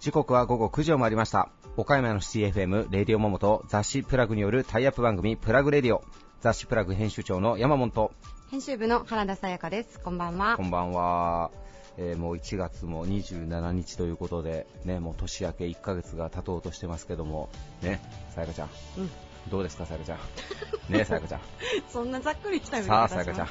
[0.00, 1.50] 時刻は午後9時を回りました。
[1.76, 6.02] 岡山のシティ FM レディオモモと雑誌プラグによるタイアップ番組プラグレディオ。
[6.40, 7.90] 雑誌プラグ編集長の山本。
[7.90, 8.12] と
[8.50, 10.00] 編集部の原田さやかです。
[10.00, 10.56] こんばんは。
[10.56, 11.50] こんばんは、
[11.98, 17.50] えーもう1月も27日ということでねもう年明け1ヶ月が経とうとしてますけども
[17.82, 18.00] ね
[18.34, 18.70] さやかちゃん。
[18.96, 19.10] うん
[19.48, 20.92] どうですかさやかちゃん。
[20.92, 21.40] ねさやかちゃん。
[21.90, 23.48] そんなざっくりきたさあさやかちゃん。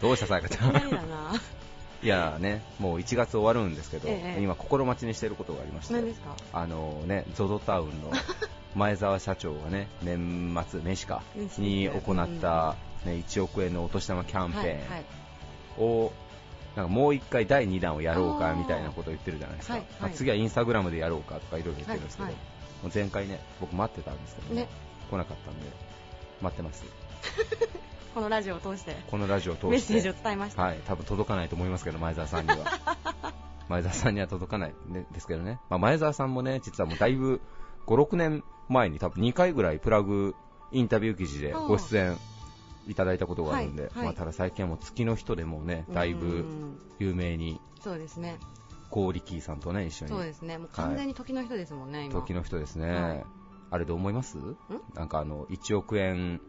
[0.00, 1.40] どうしたさやかちゃん。
[2.02, 6.36] いやねもう1月終わるんですけど、ええ今心待ちにしていることがありまして何ですか？
[6.52, 8.12] あのね、ゾゾタウンの
[8.76, 11.22] 前澤社長がね、年末年始か
[11.58, 16.12] に行った、ね、1億円のお年玉キャンペーンを、
[16.76, 19.90] なんかもう一回第2弾をやろうかみたいなことを言ってるじゃないですか、はいはい。
[20.02, 22.55] まあ次はインスタグラムでやろうかとかいろいろ言ってるんですけど、はいはい
[22.92, 24.62] 前回ね、僕待ってたんですけどね。
[24.62, 24.68] ね。
[25.10, 25.66] 来なかったんで、
[26.42, 26.84] 待ってます、
[28.14, 28.96] このラジオを通して。
[29.10, 32.56] このラジオを通して、メッセージを伝えました、はい、多分届かないと思いますけど、前澤さんには。
[33.68, 37.40] 前澤さんには届かない、ね、ですけどね、まあ、前澤さんもね、実はもうだいぶ
[37.86, 40.34] 5、6年前に多分2回ぐらいプラグ
[40.72, 42.16] インタビュー記事でご出演
[42.88, 43.92] いただいたことがあるんで、はい。
[43.94, 44.04] はい。
[44.06, 46.78] まあ、ただ最近はもう月の人でもね、だいうぶん。
[46.98, 48.38] 有名に、そうですね
[48.90, 50.10] コーリキーさんとね、一緒に。
[50.12, 50.58] そうですね。
[50.58, 52.14] もう完全に時の人ですもんね、今。
[52.14, 53.24] 時の人ですね、はい。
[53.70, 54.38] あれで思います？
[54.94, 56.40] なんかあの1億円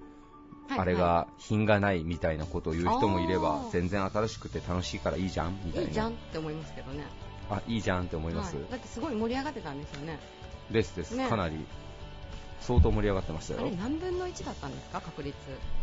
[0.70, 5.60] はいあれが品がないみたいなことを言う人もいれば、全然新しくて楽しいからいいじゃん？
[5.64, 5.88] みたいな。
[5.88, 7.06] いいじゃんって思いますけどね。
[7.50, 8.56] あ、いいじゃんって思います？
[8.56, 8.66] はい。
[8.72, 10.20] だってすごい盛り上がってたんですよね。
[10.70, 11.30] ですです、ね。
[11.30, 11.66] かなり
[12.62, 13.62] 相当盛り上がってましたよ。
[13.62, 13.72] あれ。
[13.76, 15.00] 何分の1だったんですか？
[15.02, 15.36] 確率。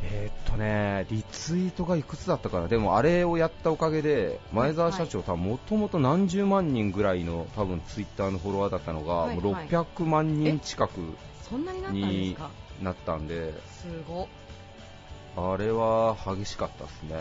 [0.02, 10.98] えーっとね、リツイートがいくつだったかな、でもあれをやったおかげで、前澤社長、多分もともと何十万人ぐらいの多分ツイッターのフォロワーだったのが、はいもう600万人近く
[11.90, 12.36] に
[12.82, 14.26] なったんですごっ。
[15.36, 17.16] あれは激しかったですね。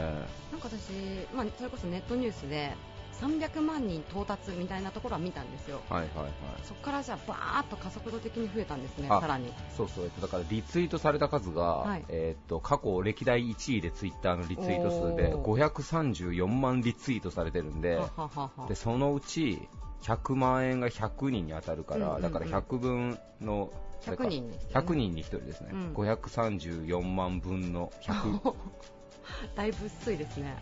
[0.51, 0.91] なんか私、
[1.35, 2.75] まあ、それこそネットニュースで
[3.21, 5.81] 300万人到達みたいなところは見たんですよ。
[5.89, 6.31] はいはいはい。
[6.63, 9.53] そこからじゃあバーッと加速度的に増えたんですねあさらに。
[9.75, 12.05] そうそう、えっとだからリツイートされた数が、はい。
[12.09, 18.67] えーっと過去歴代1位でツイッターのリツイート数でお534万リツイートされてるんで、はははは。
[18.67, 19.67] でそのうち
[20.01, 22.21] 100万円が100人に当たるから、うんうんうん。
[22.23, 23.71] だから100分の
[24.01, 24.87] 100人ですよね。
[24.87, 25.93] 100人に1人ですね、うん。
[25.93, 28.53] 534万分の100
[29.55, 30.57] だいぶ薄いですね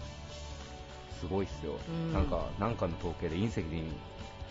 [1.22, 2.14] すごいっすよ、うん。
[2.14, 3.84] なんかなんかの統計で隕石に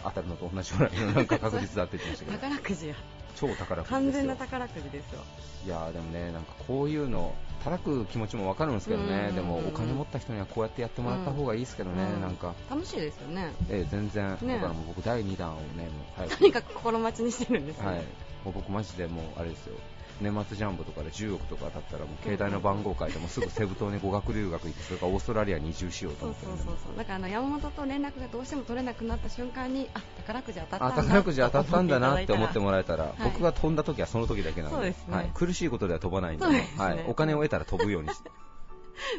[0.04, 2.38] 当たるのと同じぐらいの なんか確率だって言ってましたけど。
[2.38, 2.94] 宝くじや
[3.36, 5.20] 超宝くじ完全な宝くじですよ。
[5.66, 9.34] いやーでもねなんかこういうの叩く気持ちもわかるんですけどね、うん。
[9.34, 12.20] でもお金持った人にはこうやってやってもらった方がいいですけどね、うん。
[12.20, 13.52] なんか、楽しいですよね。
[13.68, 14.54] ええ全然、ね。
[14.54, 16.38] だからもう僕第2弾をねもう早く。
[16.38, 18.02] とにかく心待ちにしてるんですね、はい、も
[18.46, 19.74] う僕マジでもうあれですよ
[20.20, 26.96] 年末ジャンボとかで10億とか当たったらもう携帯の番号書いてもすぐセブ島に語学留学行ってそれからオーストラリアに移住しようと思ってそうそうそう。
[26.96, 35.16] だからあの山本と連絡がどうしても取れなくなった瞬間にあ宝くじ当たったんあだ宝くじ当たったんだなって思ってももらえたら、い僕が飛んだ時はその時だけなんでそうですね。
[35.16, 36.68] はい、苦しいことでは飛ばないんでね。
[36.76, 38.30] はい、お金を得たら飛ぶようにして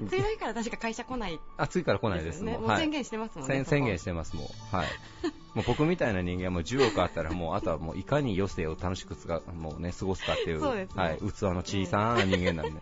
[0.10, 1.40] 次の日から確か会社来ない。
[1.58, 2.44] あ次から来ないです。
[2.44, 2.62] もうはい。
[2.62, 4.76] ねもう宣言してますもんね、宣宣言してますもう。
[4.76, 4.88] はい。
[5.54, 10.88] もう僕みたいな人間はもう10億あったらもうあとはもういかに余生を楽しくつかもうね過ごすかっていうね。
[10.96, 12.82] はい、器の小さな人間なんで、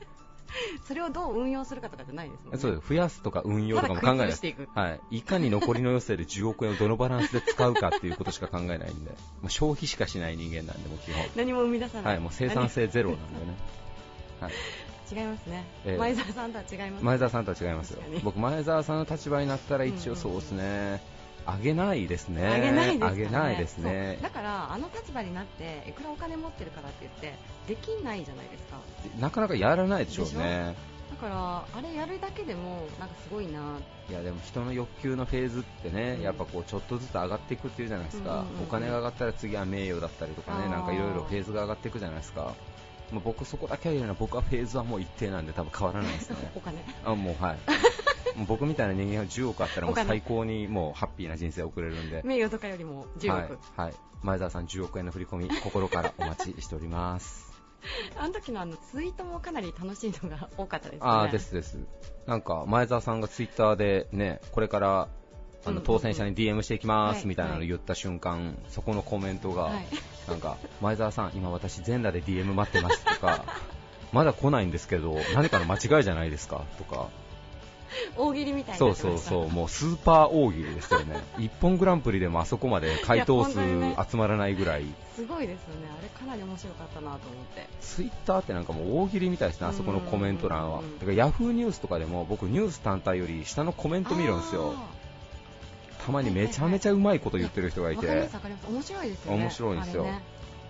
[0.88, 2.60] それをどう運用するかとかじゃないですもんね。
[2.60, 4.30] そうです増やすとか運用とかも考えない。
[4.30, 9.12] いはい、いかに残りの余生で10億円をどのバランスで使うかっていうことしか考えないんで、
[9.42, 13.58] もう消費しかしない人間なんで、もう基本、何も生み出さない、はい、もう生産性ゼロなんでね、
[14.42, 15.98] はい、何違いますね、ええ。
[15.98, 18.04] 前澤さんとは違います前澤さんとは違いますよ。
[18.24, 21.02] 僕、前澤さんの立場になったら一応そうですね、
[21.46, 23.06] あげないですね、あげないですね。
[23.08, 24.20] あげないですね。
[24.22, 28.78] だからあの立場になっていくらお金持ってるからって言ってできないじゃないですか。
[29.20, 30.76] なかなかやらないでしょうでね。
[31.10, 33.78] だからあれやるだけでもなんかすごいな。
[34.10, 36.22] いやでも人の欲求のフェーズってね、うん。
[36.22, 38.64] やっぱこうちょっとずつ上がっていくっていうじゃないですか、うんうんうん。
[38.64, 42.54] お金が上がったら次は名誉だったりとかね、なんかいろいろフェーズが上がっていくじゃないですか、
[43.12, 46.52] まあ、僕そこだけは言うのは僕はフェーズはもう一定なんで多分変わらないですね。
[46.56, 46.84] お金。
[47.04, 47.58] あもうはい。
[48.38, 52.22] もう僕みたいな人間は10億あったらもう最高にもうハッピーな人生を送れるんで。
[52.24, 57.50] 名誉とかよりも10億、はい、はい、前澤さん10億円の振り込み心からお待ちしております。
[58.18, 61.00] あの時のあのツイートもかなり楽しいのが多かったですね。
[61.02, 61.80] あーですです。
[62.26, 65.08] なんか前澤さんがツイッターでねこれから
[65.66, 67.28] あの当選者に DM していきますはい。
[67.28, 69.86] みたいなのを言った瞬間、そこのコメントが、はい。
[70.28, 73.44] なんか前澤さん、今私全裸で DM 待ってますとか
[74.14, 77.08] まだ来ないんですけど何かの間違いじゃないですかとか。
[78.16, 79.50] 大喜利みたいなそうそうそう。
[79.50, 81.18] もうスーパー大喜利でしたよね。
[81.40, 84.86] 一本グランプリでもあそこまで回答数集まらないぐらい。
[85.16, 85.90] すごいですよね。
[85.98, 87.20] あれかなり面白かったなと思っ
[87.56, 87.68] て。
[87.82, 90.82] ツイッターってなんかもう大喜利みたいですねあそこのコメント欄は。
[90.82, 94.76] だからヤフーニュースとかでも僕ニュース単体より下のコメント見るんですよ
[96.06, 98.30] たまにめちゃめちゃうまいこと言ってる人がいて、
[98.68, 99.38] 面白いですよね。
[99.38, 100.24] 面白いんですよ、ね、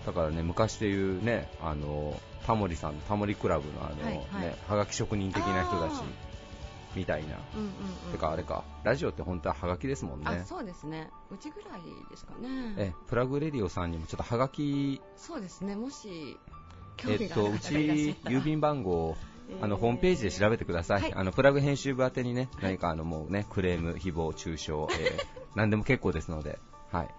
[0.06, 6.02] だからね昔で言うねあのタモリさんタモリクラブのあの、はいはい、ねはがき職人的な人たち
[6.96, 7.66] みたいな、うんうん
[8.08, 8.64] うん、てかあれか。
[8.84, 10.44] ラジオって本当ははがきですもんね。
[10.46, 11.10] そうですね。
[11.32, 12.74] うちぐらいですかね。
[12.78, 15.76] えプラグレディオさんにもちょっとはがきそうですね。
[15.76, 16.38] もし
[17.08, 19.16] えっとうち郵便番号
[19.62, 25.26] あのホームページで調べてください、はい、あのプラグ編集部宛てにね、何かあのもうねクレーム、誹謗中傷、えー、
[25.56, 26.60] 何でも結構ですので、
[26.92, 27.10] はい、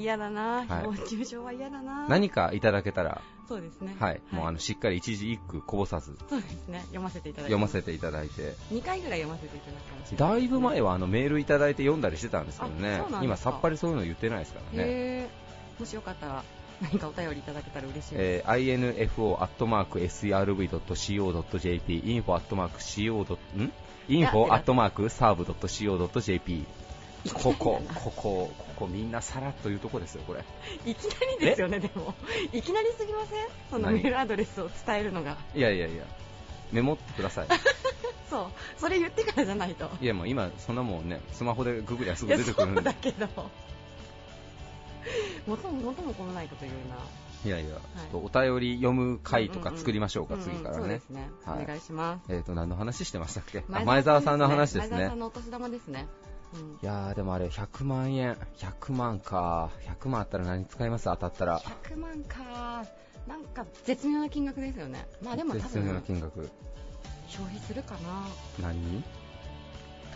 [0.00, 15.28] 嫌だな、誹謗中傷は嫌だな、何かいただけたら、そうですね、はい、もうあのしっかり一字一句こぼさず、そうですね、読ませていただいて、読ませていただいて、2回ぐらい読ませていただくかもしれない、だいぶ前はあのメールいただいて読んだりしてたんですけどね、今、さっぱりそういうの言ってないですからね。
[15.78, 16.42] もしよかったら
[16.82, 18.16] 何かお便りいただけたら嬉しいです。
[18.16, 23.36] えー、info.srv.co.jp info.co.
[23.56, 23.72] ん
[24.08, 26.64] ？info.serve.co.jp
[27.34, 30.44] ここ、ここ、ここみんなさらっというとこですよ、これ。
[30.84, 32.14] いきなりですよね、でも。
[32.52, 33.46] いきなりすぎません？
[33.70, 35.36] そのメールアドレスを伝えるのが。
[35.54, 36.04] いやいやいや、
[36.72, 37.46] メモってください。
[38.30, 38.46] そう、
[38.78, 39.90] それ言ってからじゃないと。
[40.00, 42.82] いや、もう今、そんなもんね、スマホでググりゃすぐ出てくるんで。
[42.82, 43.26] だけど。
[45.46, 46.96] 元も元も子もないこと言うな。
[47.44, 51.00] いやいや、ちょっとお便り読む回とか作りましょうか、次からね。
[51.46, 52.32] お願いします。
[52.32, 53.64] えっ、ー、と、何の話してましたっけ？
[53.68, 54.90] 前澤さんの話ですね。
[54.90, 56.06] 前澤さんのお年玉ですね。
[56.54, 58.36] うん、いやーでもあれ100万円。
[58.56, 59.70] 100万か。
[60.00, 61.04] 100万あったら何使います？
[61.04, 61.60] 当たったら。
[61.60, 62.84] 100万か
[63.26, 65.06] なんか絶妙な金額ですよね。
[65.22, 65.62] まあでも多分。
[65.62, 66.48] 絶妙な金額。
[67.28, 68.26] 消費するかな。
[68.60, 68.80] 何？
[68.80, 69.04] に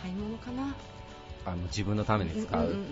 [0.01, 0.73] 買い物かな。
[1.45, 2.85] あの自分のために使う,、うんうんうんうん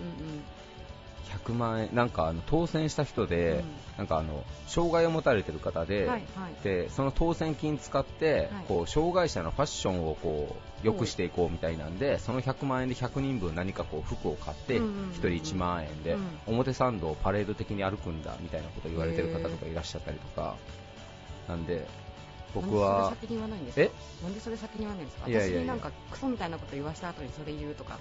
[1.28, 3.64] 100万円、なんかあの当選した人で、うん、
[3.98, 20.56] なんかあの障害を持たれている方ではいはい、でその当選金使って、はい、こう障害者のファッションをこう良くしていこうみたいなんで、その100万円で100人分何かこう服を買って、1人1万円で、表参道をパレード的に歩くんだみたいなことを言われてる方とかいらっしゃったりとか、
[21.48, 21.86] なんで、
[22.54, 23.12] 僕は。
[23.76, 23.90] え？
[24.22, 25.28] なんでそれ先に言わないんですか？
[25.28, 27.98] 私になんかクソみたいなこと言わした後にそれ言うとか。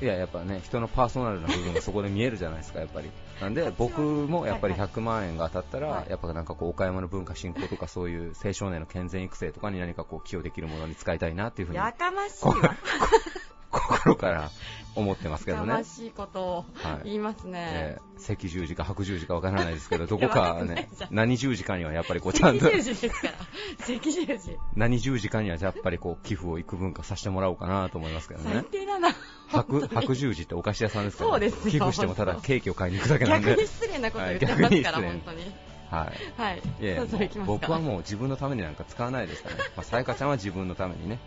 [0.00, 3.10] いや、やっぱね、人のパーソナルな部分がそこで見えるじゃないですか、やっぱり。
[3.40, 11.78] なんで、僕もやっぱり100万円が当たったら、はいはい、やっぱなんかこう、岡山の文化振興とか、そういう青少年の健全育成とかに何かこう、寄与できるものに使いたいなっていうふうに。
[11.78, 12.76] やかましいわ。
[13.70, 14.50] 心から
[14.96, 15.72] 思ってますけどね。
[15.72, 16.64] 悲しいことを
[17.04, 17.60] 言いますね。
[17.60, 22.66] はいえー、赤十字か白十字かわからないですけど、どこかね、何十字かにはやっぱりこうちゃんと。
[22.66, 23.34] 赤十字ですから。
[23.96, 24.58] 赤十字。
[24.74, 28.50] 何十字かにはやっぱりこう寄付を幾分かさせてもらおうかなと思いますけどね。
[28.52, 29.10] 最低だな。
[29.50, 33.50] 白白十字ってお菓子屋さんですから、ね、そうです寄付してもただケーキを買いに行くだけなんで。
[33.50, 35.52] 逆に失礼なこと言ってますから、本当に。
[35.90, 36.40] はい。
[36.40, 36.62] はい。
[36.80, 37.04] いや
[37.44, 39.62] 僕はもう自分のためになんか使わないですからね。
[39.76, 41.18] まあ、さやかちゃんは自分のためにね、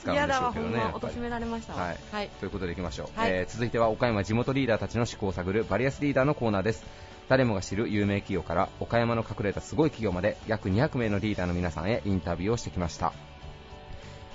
[0.00, 0.82] 使うんでしょうけどね。
[0.94, 1.74] おとしめられました。
[1.74, 1.98] はい。
[2.12, 3.18] はい、ということでいきましょう。
[3.18, 6.84] はい、えー、続いては岡山地元リーダーたちの思考を探るバリアスリーダーのコーナーです。
[7.28, 13.12] 誰もが知る有名企業から岡山の隠れたすごい企業まで約200名のリーダーの皆さんへインタビューをしてきました。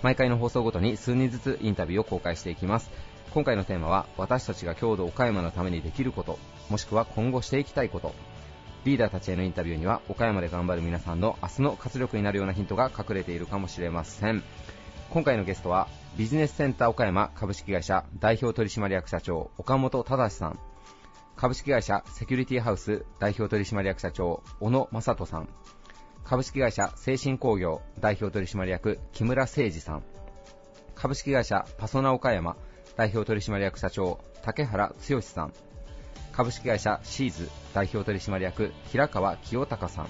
[0.02, 2.90] 毎回の放送ごとに数人ずつインタビューを公開していきます。
[3.34, 6.40] 今回のテーマは私たちが郷土岡山のためにできること、
[6.70, 8.16] もしくは今後していきたいこと。
[8.86, 14.42] リーダーたちへのインタビューには岡山で頑張る皆さんの明日の活力になるようなヒントが隠れているかもしれません。
[15.12, 15.88] 今回のゲストは
[16.18, 20.60] ビジネスセンター岡山株式会社代表取締役社長岡本忠さん。
[21.36, 25.50] 株式会社セキュリティハウス代表取締役社長小野正人さん。
[26.26, 30.04] 株式会社精神工業代表取締役木村誠二さん。
[30.96, 32.58] 株式会社パソナ岡山
[33.00, 35.54] 代表取締役社長竹原剛さん。
[36.34, 40.10] 株式会社シーズ代表取締役平川清隆さん。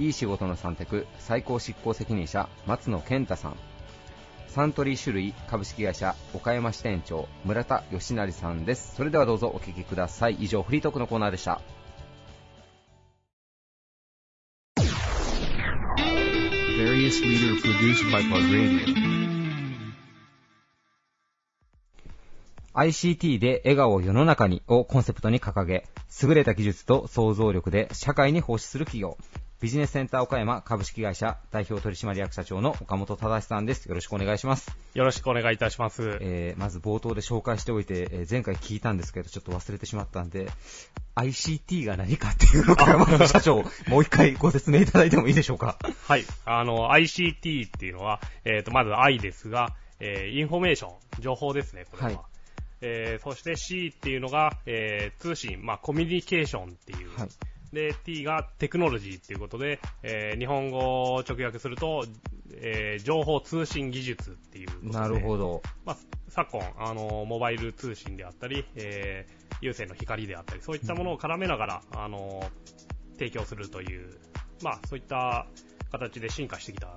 [0.00, 3.56] いい仕事の三択最高執行責任者松野健太さん。
[4.48, 8.96] サントリー種類株式会社岡山支店長村田義成さんです。
[8.96, 10.34] それではどうぞお聞きください。
[10.40, 11.60] 以上フリートークのコーナーでした。
[22.74, 25.86] ICT で笑顔を世の中にをコンセプトに掲げ、
[26.22, 29.18] 優れた技術と想像力で社会に奉仕する企業。
[29.60, 33.86] ビジネスセンター岡山株式会社代表取締役社長の岡本忠さんです。
[33.86, 34.74] よろしくお願いします。
[34.94, 36.18] よろしくお願いいたします。
[36.20, 40.48] えー、まず冒頭で紹介しておいて、えー前回聞いたんですけど、ちょっと忘れてしまったんで、
[41.14, 45.78] ICT が何かっていう岡本社長、 もう一回ご説明いただいてもいいでしょうか。
[46.08, 46.24] はい。
[46.46, 52.08] あの、ICT っていうのは、えっ、と、まず I ですが、えーインフォメーション、情報ですね、これは。
[52.08, 52.31] はい
[52.82, 57.18] えーそして C っていうのが、えー通信、まあ、コミュニケーションっていう。
[57.18, 57.28] はい。
[57.72, 62.04] で、T がテクノロジーっていうことで、えー日本語を直訳すると、
[62.52, 64.98] えー情報通信技術っていうことで。
[64.98, 65.62] なるほど。
[65.84, 65.96] まあ、
[66.28, 72.42] 昨今、あの、モバイル通信であったり、えー有線の光であったり、そういったものを絡めながら、あの、
[73.16, 74.18] 提供するという、
[74.60, 75.46] まあ、そういった
[75.92, 76.88] 形で進化してきた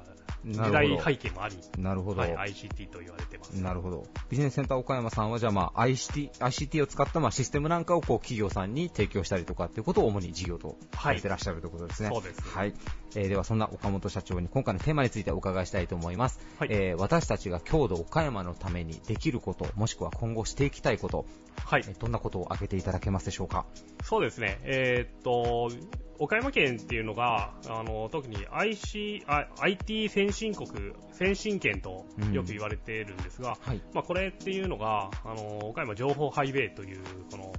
[0.53, 2.21] 時なる代ほど背景もあり、なるほど。
[2.21, 3.51] はい、ICT と言われてます。
[3.61, 4.07] なるほど。
[4.29, 12.09] ビジネスセンター岡山さんは、じゃあまあ ICT、ICT を使ったまあシステムなんかをこう企業さんに提供したりとかっていうことを主に事業とされてらっしゃるということですね。
[12.11, 12.73] そうですはい。
[13.15, 16.39] えーではそんな岡本社長に今回のテーマについてお伺いしたいと思います。
[16.59, 21.25] はいえー私たちが郷土岡山のためにできること、もしくは今後していきたいこと、
[21.65, 21.91] はいえ。
[21.91, 23.65] ーどんなことを挙げていただけますでしょうか？
[24.03, 24.59] そうですね。
[24.63, 25.69] えーっと、
[26.19, 30.69] 岡山県っていうのが、あの、特に IC、あ IT 先進国、
[31.11, 33.81] 先進県とよく言われているんですが、はい。
[33.93, 36.99] まあ、これっていうのが、あの、岡山情報ハイウェイという、
[37.31, 37.53] この、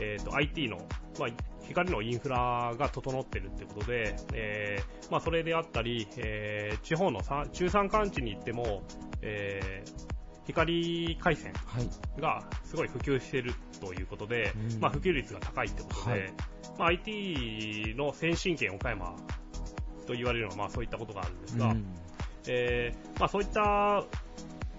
[0.00, 0.78] えっ、と、IT の、
[1.18, 1.28] まあ、
[1.66, 8.82] 光のインフラが整ってるってことで、えーまあ、それであったり、えー地方のさ中山間地に行っても、
[9.22, 10.15] えー
[10.46, 12.20] 光回線はい。
[12.20, 14.80] がすごい普及しているということで、うん。
[14.80, 16.32] まあ、普及率が高いってことで、はい。
[16.78, 19.16] まあ、IT の先進県岡山
[20.06, 21.84] と言われるのは、まあ、そういったことがあるんですが、うん。
[22.48, 24.04] えーまあ、そういった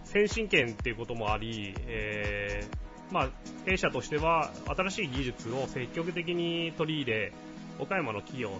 [0.05, 3.29] 先進権っていうこともあり、えーまあ、
[3.65, 7.33] 弊社としては新しい技術を積極的に取り入れ、
[7.79, 8.57] 岡山の企業様、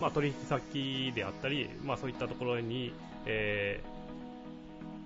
[0.00, 2.92] まあ、取引先であったり、まあ、そういったところに、
[3.26, 3.97] えー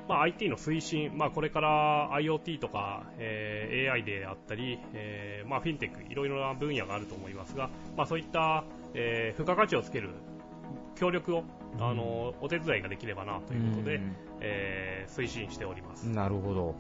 [0.09, 10.11] まあ、IT の推進、まあ、これから IoT とか、えー AI であったり、えーまあ、フィンテック、いろいろな分野があると思いますが、まあ、そういった、えー付加価値をつける
[10.97, 11.45] 協力を、
[11.81, 16.05] あのお手伝いができればなということで、うんえー推進しております。
[16.09, 16.75] なるほど。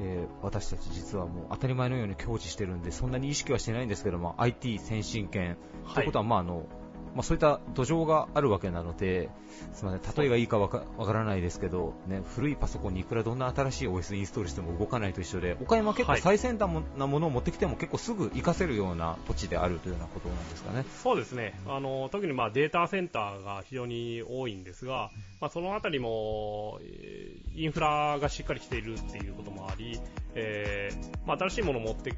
[0.00, 5.56] えー私たち実はもう当たり前のように享受してるんで、そんなに意識はしてないんですけども、IT 先進権
[5.94, 6.66] ということは、まああの、
[7.14, 9.30] まあ、そういった土壌があるわけなので、
[9.72, 20.84] すみません、例えがいいかわかわからないですけど、ね、古いパソコンにいくらどんな新しい OS インストールしても動かないと一緒で、岡山は結構はい最先端なものを持ってきても結構すぐ活かせるような土地であるというようなことなんですかね。
[21.02, 21.58] そうですね。
[21.66, 25.10] あの、特にまあデータセンターが非常に多いんですが、
[25.40, 29.98] まあそのあたりも、えーインフラがしっかりしているっていうこともあり、
[30.34, 32.14] えーまあ新しいものを持って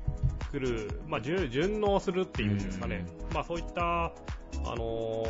[0.51, 3.07] くる、まあ順順応するっていうんですかね。
[3.33, 4.13] まあそういった、
[4.65, 5.27] あの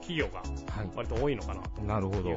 [0.00, 0.88] 企業がはい。
[0.94, 2.36] 割と多いのかなというなるほど。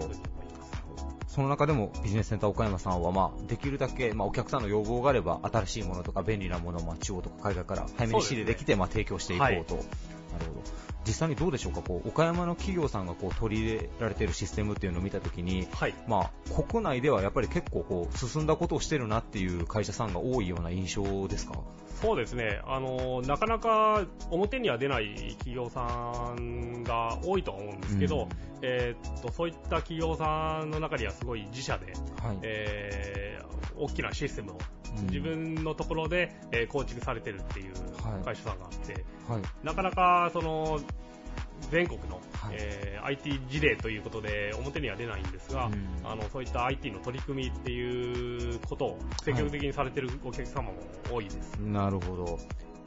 [1.28, 9.76] その中でもビジネスセンター岡山さんは、まあ、できるだけ、まあ、お客さんの要望があれば、新しいものとか便利なものを、まあ、地方とか海外から早めに仕入れできて、まあ、提供していこうと。
[9.76, 9.84] はい
[10.32, 10.91] なるほど。
[11.08, 15.94] 実際にどうでしょうか、こう、岡山の企業さんがこう取り入れられているシステムっていうのを見たときに、はい。
[16.08, 21.60] まあ、国内ではやっぱり結構こう、進んだことをしてるなっていう会社さんが多いような印象ですか？
[22.02, 22.62] そうですね。
[22.66, 28.30] あの、なかなか表には出ない企業さんが多いとは思うんですけど、うん
[28.64, 31.94] えーっと、そういった企業さんの中にはすごい自社で、
[32.24, 32.40] はい。
[32.42, 33.31] えー
[33.78, 34.60] 大きなシステムを
[34.98, 37.74] うん自分のところで、えー構築されてるっていう
[38.04, 39.42] はい会社さんがあって、はい。
[39.64, 40.80] なかなかその
[41.70, 50.74] 全国の、はいえー IT 事例ということで表には出ないんですが、うんあのそういった IT の取り組みっていうことを積極的にされてるお客様も
[51.12, 51.56] 多いです。
[51.58, 52.40] なるほど。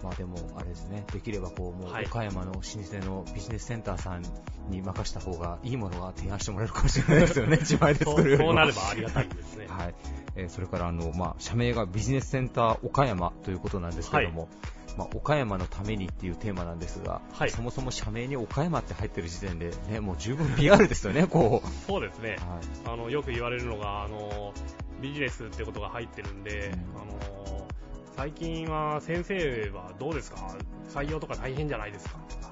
[0.05, 4.23] まあでも、あれですね、できればこう、もうはい岡山の老舗のビジネスセンターさん
[4.69, 8.51] に任した方がいいものが提案してもらえるかもしれないですよね、 自前でそう作るよりも。
[8.51, 9.67] そうなればありがたいですね。
[9.67, 9.95] はい。
[10.37, 14.49] えーそれから、あの、まあ、社名がビジネスセンター岡山ということなんですけども、
[14.99, 21.69] まあ、岡山のためにっていうテーマなんですが、はいそもそも社名に岡山って入ってる時点で、ね、もう十分 PR ですよね、こう。
[21.87, 22.31] そうですね。
[22.31, 22.39] はい。
[22.93, 24.53] あのよく言われるのがあの
[25.01, 27.67] ビジネスってことが入ってるんで、うんあの
[28.17, 30.57] 最近は先生はどうですか？
[30.89, 32.19] 採用とか大変じゃないですか？
[32.29, 32.51] と か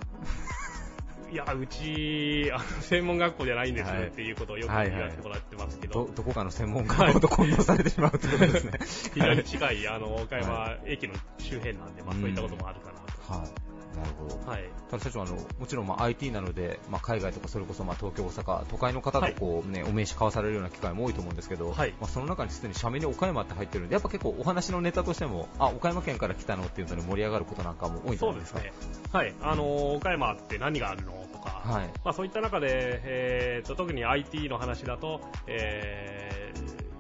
[1.31, 4.09] いやうちあの専門学校じゃないんですはい。
[4.09, 8.73] っていうことをよくはいはい言わせてもらってますけど、ど、どこかの専門家と混同されてしまうということですね。
[9.14, 12.99] 非常に近いあの岡山駅の周辺なんで、まあ、そういったこともあるかな
[13.38, 13.40] と。
[13.40, 13.72] はい。
[13.97, 14.51] なるほど。
[14.51, 14.65] はい。
[14.91, 28.47] ただ社長あの、もちろんまあ IT なので、まあ、海外とかそれこそまあ東京、大阪、都会の方とこう、ねお名刺交わされるような機会も多いと思うんですけど、はいまあ、その中にすでに社名に岡山って入ってるんで、やっぱ結構お話のネタとしても、あ岡山県から来たのっていうので盛り上がることなんかも多いんじゃないでか？
[28.49, 29.11] そうですすね。
[29.13, 29.35] はい。
[29.43, 31.87] あのー岡山って何があるのとか、はい。
[32.05, 32.69] まあ、そういった中で、
[33.05, 36.92] えー、と特に IT の話だと、えー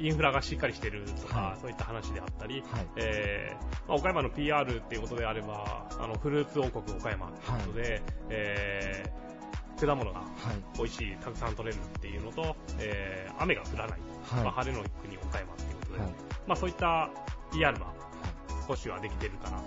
[0.00, 9.20] インフラがしっかりしてるとか、はいそういった話であったり、はいえーまあ、岡山の PR っていうことであればあのフルーツ王国岡山ということで、えー
[9.80, 10.76] 果物がはい。
[10.76, 14.44] 美味しいたくさん取れるっていうのと、えー雨が降らない、はい。
[14.44, 16.10] まあ、晴れの国岡山っていうことで、はい
[16.46, 17.08] まあ、そういった
[17.50, 17.94] PR は
[18.68, 19.64] 少しはできてるかなと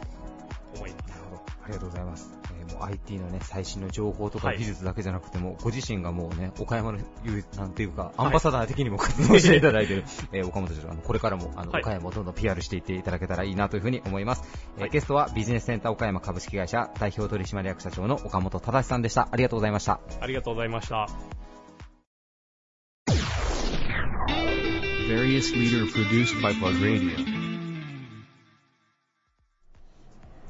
[0.75, 1.09] 思います。
[1.09, 1.41] なるほど。
[1.63, 2.31] ありがとうございます。
[2.67, 14.43] えーもう IT のね、最新の情報とかはい技術だけじゃなくても、ご自身がもうね、岡山の言う、なんていうか、いアンバサダー的にも活動していただいてる、えー岡本社長、あの、これからも、あの、はい岡山をどんどん PR していっていただけたらいいなというふうに思います。
[14.75, 19.27] えーはいゲストはビジネスセンター岡山株式会社代表取締役社長の岡本忠さんでした。
[19.31, 19.99] ありがとうございました。
[20.21, 21.07] ありがとうございました。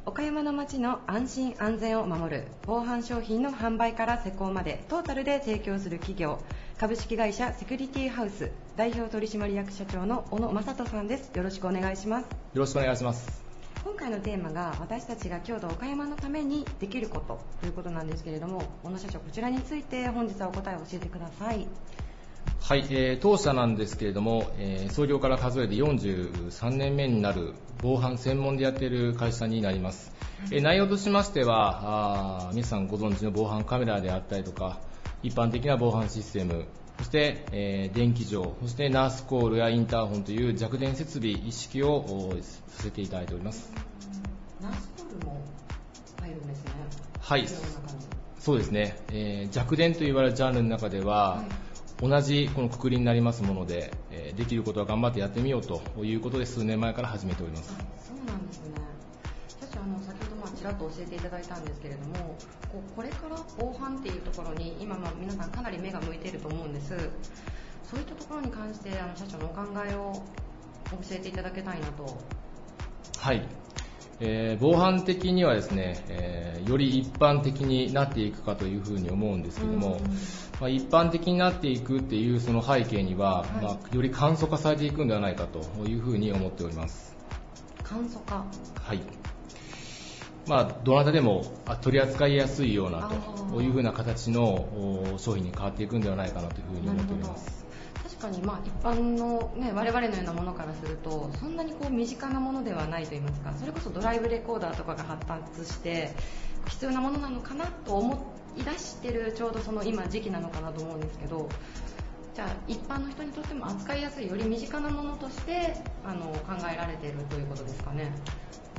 [0.06, 6.42] 岡山の街の安心安全を守る防犯商品の販売から施工までトータルで提供する企業
[6.78, 11.32] 株式会社セキュリティハウス代表取締役社長の小野正人さんです。
[11.34, 12.24] よろしくお願いします。
[12.24, 13.42] よろしくお願いします。
[13.86, 21.68] 今回のテーマが私たちが京都岡山のためにできることということなんですけれども小野社長こちらについて本日はお答えを教えてください
[22.60, 30.12] はい、えー当社なんですけれども、えー創業から数えて43年目になる防犯専門でやっている会社になります。
[30.52, 34.80] えー内容としましては、あー皆さんご存知の防犯カメラであったりとか、
[35.24, 36.66] 一般的な防犯システム、
[37.00, 43.74] そして、えー電気錠、そしてナースコールやインターホンという弱電設備一式をおさせていただいております。
[44.62, 45.42] ナースコールも
[46.22, 46.72] 入るんですね。
[47.20, 47.46] はい。
[48.40, 51.63] そうですね、えー弱電と言われるジャンルの中では、はい
[52.04, 57.74] 同じこのくくりになりますもので、えーできることは頑張ってやってみようということで数年前から始めております。
[57.80, 58.72] あそうなんですね。
[59.62, 62.36] 社長あの先ほどまあちらっと教えていただいたんですけれども
[62.72, 66.90] こうこれから防犯っていうところに今まあ皆さんかなり目が向いていると思うんです。
[67.90, 70.14] そういったところに関してあの社長のお考えを
[70.92, 72.18] 教えていただけたいなと。
[73.20, 73.48] はい、
[74.20, 80.00] えー防犯的にはですね、えーより一般的になっていくかというふうに思うんですけども、
[80.60, 87.16] まあ、一般的になっていくっていうその背景には、はいまあ、より簡素化されていくんではないかというふうに思っております。
[87.84, 88.46] 簡素化
[88.82, 89.02] はい。
[90.48, 97.64] まあ、どなたでもあ取り扱いやすいようなあとーいうふうな形のお商品に変わっていくんではないかなというふうに思っております。
[98.04, 106.14] 確かにまあ一般の、ね、我々のようなものからするとそんなにこう身近なものではないといいますかそれこそドライブレコーダーとかが発達して
[106.68, 111.50] 必要なものなのかなと思い出してるちょうどその今時期なのかなと思うんですけど
[112.36, 118.12] じゃあ一般の人にとっても扱いやすいより身近なものとしてあの考えられているということですかね。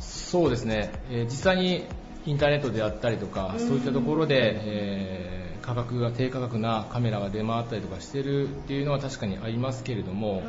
[0.01, 1.85] そうですね、えー実際に
[2.27, 3.69] インターネットであったりとか、うん。
[3.69, 10.45] そういったところで、えー価格が低価格なカメラが出回ったりとかしてるっていうのは確かにありますけれども、はい。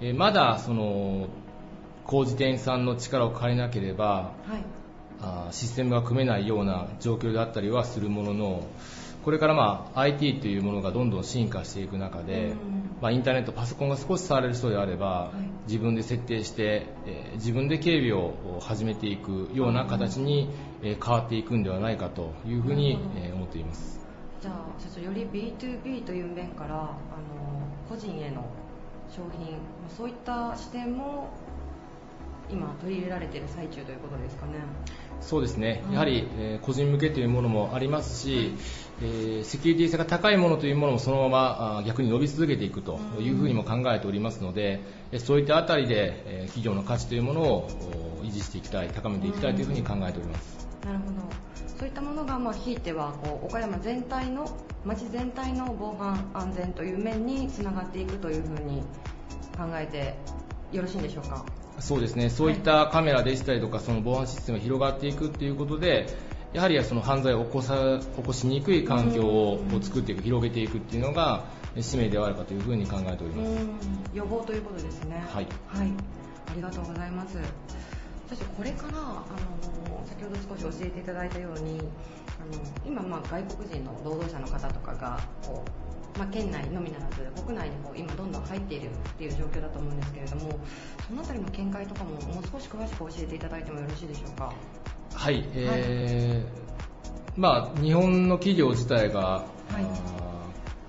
[0.00, 1.28] えーまだその
[2.04, 4.64] 工事店さんの力を借りなければはい
[5.22, 8.66] あーシステムが組めないような状況であったりはするものの
[9.24, 20.48] これからまあ IT というものがどんどん進化していく中で、うんまあ、インターネット、パソコンが少し触れる人であれば、い自分で設定して、えー自分で警備を始めていくような形に、
[20.82, 24.06] えー変わっていくんではないかというふうに、えー思っています。
[24.40, 26.88] じゃあ社長より B2B という面からあの
[27.88, 28.44] 個人への
[29.10, 29.58] 商品
[29.94, 31.28] そういった視点も
[32.50, 34.52] 今取り入れられている最中ということですかね。
[35.20, 35.92] そうですね、うん。
[35.94, 38.52] やはり、えー個人向けというものもありますし、
[39.02, 44.80] えーセキュリティ性が高いものというものもそのまま逆に伸び続けていくというふうにも考えておりますので、
[45.12, 47.68] えーそういったあたりで、えー企業の価値というものを
[48.20, 50.66] お維持していきたい、高めていきたいというふうに考えております。
[50.84, 51.12] なるほど。
[51.78, 54.48] そういったものが、まあ、ひいてはこう岡山全体の
[54.84, 58.80] 町全体の防犯安全という面につながっていくというふうに
[59.58, 60.14] 考えて
[60.74, 61.44] よろしいんでしょうか？
[61.78, 66.06] そうですね、そういったカメラでしたりとか、その防犯システムが広がっていくということで、
[66.52, 71.44] やはりその犯罪を起こさ起こしにくい環境をうん作っていく、広げていくっていうのが
[71.78, 73.50] 使命ではあるかというふうに考えております。
[73.50, 73.68] うん
[74.14, 75.22] 予防ということですね。
[75.28, 75.92] はいはい。
[76.48, 77.38] ありがとうございます。
[78.28, 81.80] そしてこれからあの先ほど少し教えていただいたように、
[82.40, 85.85] あの今まあ外国人の労働者の方とかがこう
[86.18, 90.58] まあ県内のみならず国内にこう今どんどん入っているっていう状況だと思うんですけれども、
[91.06, 94.52] そのあたりの見解とかももう少し詳しく教えていただいてもよろしいでしょうか？
[95.14, 99.44] はい、えーまあ、日本の企業自体が、は
[99.80, 99.84] い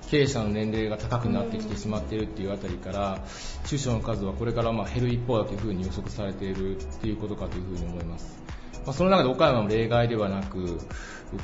[0.10, 3.20] 経営者の年齢が高くなってきてしまっているっていうあたりから、
[3.66, 8.42] 中小の数はこれからまあ減る一方だというふうに予測されているっていうことかというふうに思います。
[8.88, 10.80] まあ、その中で岡山も例外ではなく、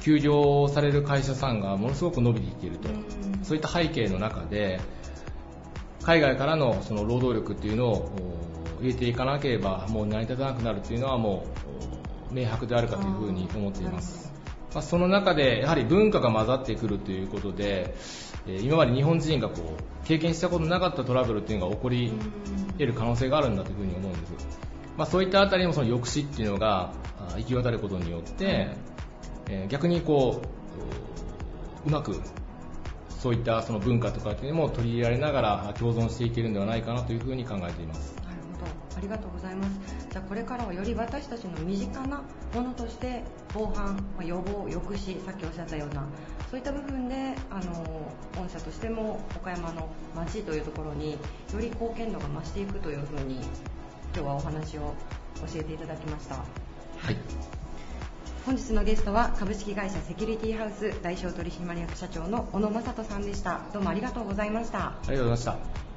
[0.01, 4.79] 休業される会社さんがものすごく伸びてきていると、うんそういった背景の中で、
[6.03, 8.11] 海外からのその労働力っていうのを
[8.79, 11.45] お入れていかなければもう成り立たなくなるっていうのはも
[12.29, 14.31] うお明白であるかというふうに思っています。
[14.73, 17.93] まあ、その中でやはり文化が混ざってくるということで、
[18.47, 22.13] えー今まで日本人がこう経験したことのなかったトラブルっていうのが起こり
[22.73, 24.72] 得る可能性があるんだというふうに思うんです。
[24.97, 28.69] まあ、そういったあたりもその抑止っていうのがあ行き渡ることによって、
[29.49, 30.41] えー逆にこ
[31.85, 32.21] ううまく
[33.09, 38.15] そういったその文化とかっていうのも取り入れられながら共存していけるんではないかなというふうに考えています。
[38.17, 38.97] なるほど。
[38.97, 39.79] ありがとうございます。
[40.09, 42.21] じゃあこれからはより私たちの身近な
[42.53, 46.05] ものとして防犯、まあ予防抑止さっきおっしゃったような
[46.49, 51.17] そういった部分であの御社としても岡山の街というところによ
[51.59, 53.39] り貢献度が増していくというふうに
[54.15, 54.93] 今日はお話を
[55.51, 56.43] 教えていただきましたは
[57.11, 57.17] い。
[58.45, 65.93] 本日のゲストは株式会社セキュリティハウス代表取締役社長の小野正人さんでしたどうもありがとうございましたありがとうございました。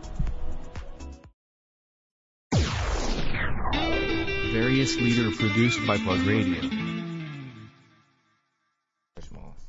[4.54, 6.58] Various leader produced by Plug Radio.
[6.58, 6.80] お願
[9.18, 9.68] いします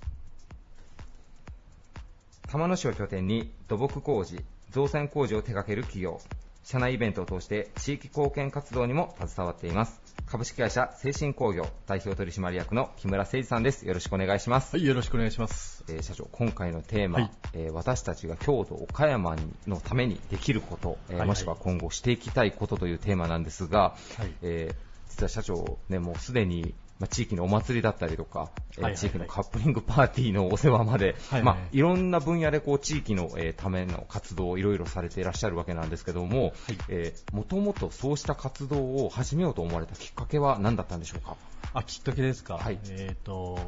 [2.47, 6.21] 玉野市を拠点に土木工事、造船工事を手掛ける企業、
[6.69, 10.01] 社内イベントを通して地域貢献活動にも携わっています。
[10.25, 13.87] 株式会社精神工業代表取締役の木村誠二さんです。
[13.87, 14.75] よろしくお願いします。
[14.75, 15.85] はい、よろしくお願いします。
[15.87, 31.43] えー社長、今回のテーマ、はいえー私たちが京都、岡山のためにできること、えーはいはいもしくは今後していきたいことというテーマなんですが、はいえー実は社長、ね、もうすでに、まあ、地域のお祭りだったりとか、えーはい地域のカップリングパーティーのお世話まで、はいはい。
[31.43, 36.53] まあ、いろんな分野でこう地域の、えーための活動をいろいろされていらっしゃるわけなんですけども、
[36.89, 41.35] えーもともとそうした活動を始めようと思われたきっかけは何だったんでしょうか？
[41.73, 42.57] あ、きっかけですか？
[42.57, 42.79] はい。
[42.89, 43.59] えっ、と、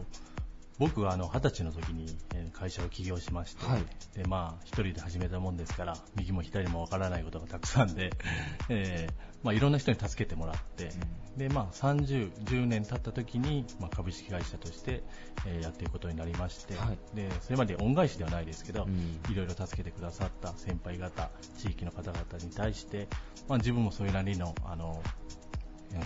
[0.79, 3.83] 僕はあの二十歳の時にえー会社を起業しまして、はい。
[4.15, 8.11] でまあ一人で始めたもんですから右も左もわからないことがたくさんで、
[8.69, 10.89] えーまあいろんな人に助けてもらって、
[11.37, 15.03] でまあ30、10年経った時にまあ株式会社として、
[15.45, 16.97] えーやっていくことになりまして、はい。
[17.15, 19.19] でそれまで恩返しではないですけど、うん。
[19.31, 23.07] いろいろ助けてくださった先輩方、地域の方々に対して、
[23.47, 25.01] まあ自分もそれなりのあの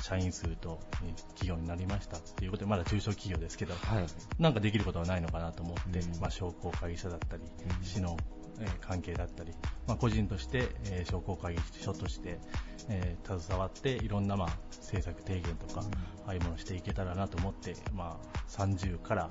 [0.02, 4.06] 社員数とえー企業になりましたっていうことで、まだ中小企業ですけど、はい。
[4.40, 6.20] なんかできることはないのかなと思って、うん。
[6.20, 8.18] まあ、商工会議所だったり、うん市の、
[8.60, 9.52] えー関係だったり、
[9.88, 12.40] まあ、個人として、えー商工会議所として、
[12.90, 15.82] えー携わって、いろんな、まあ、政策提言とか、
[16.26, 19.30] ああいうものをしていけたらなと思って、まあ、30から、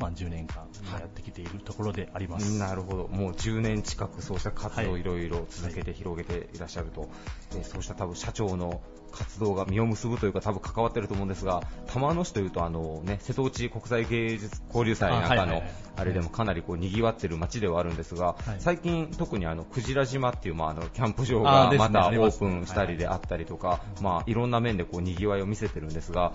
[0.00, 2.58] まあ、10年間今やってきているところであります。
[2.58, 5.00] なるほど、もう10年近くそうした活動をはい。
[5.00, 7.08] いろいろ続けて広げていらっしゃると、
[7.52, 8.82] でそうした多分社長の
[9.14, 15.62] 活動が実を結ぶというか、多分関わってると思うんですが、玉野市というと、あのね、瀬戸内国際芸術交流祭なんかの
[15.96, 18.56] あれでもかなりこう賑わってる街ではあるんですが、はい。
[18.58, 26.32] 最近、特にあのクジラ島っていう、まあ、あのキャンプ場がまたオープンしたりであったりとか、まあ、いろんな面でこう賑わいを見せてるんですが、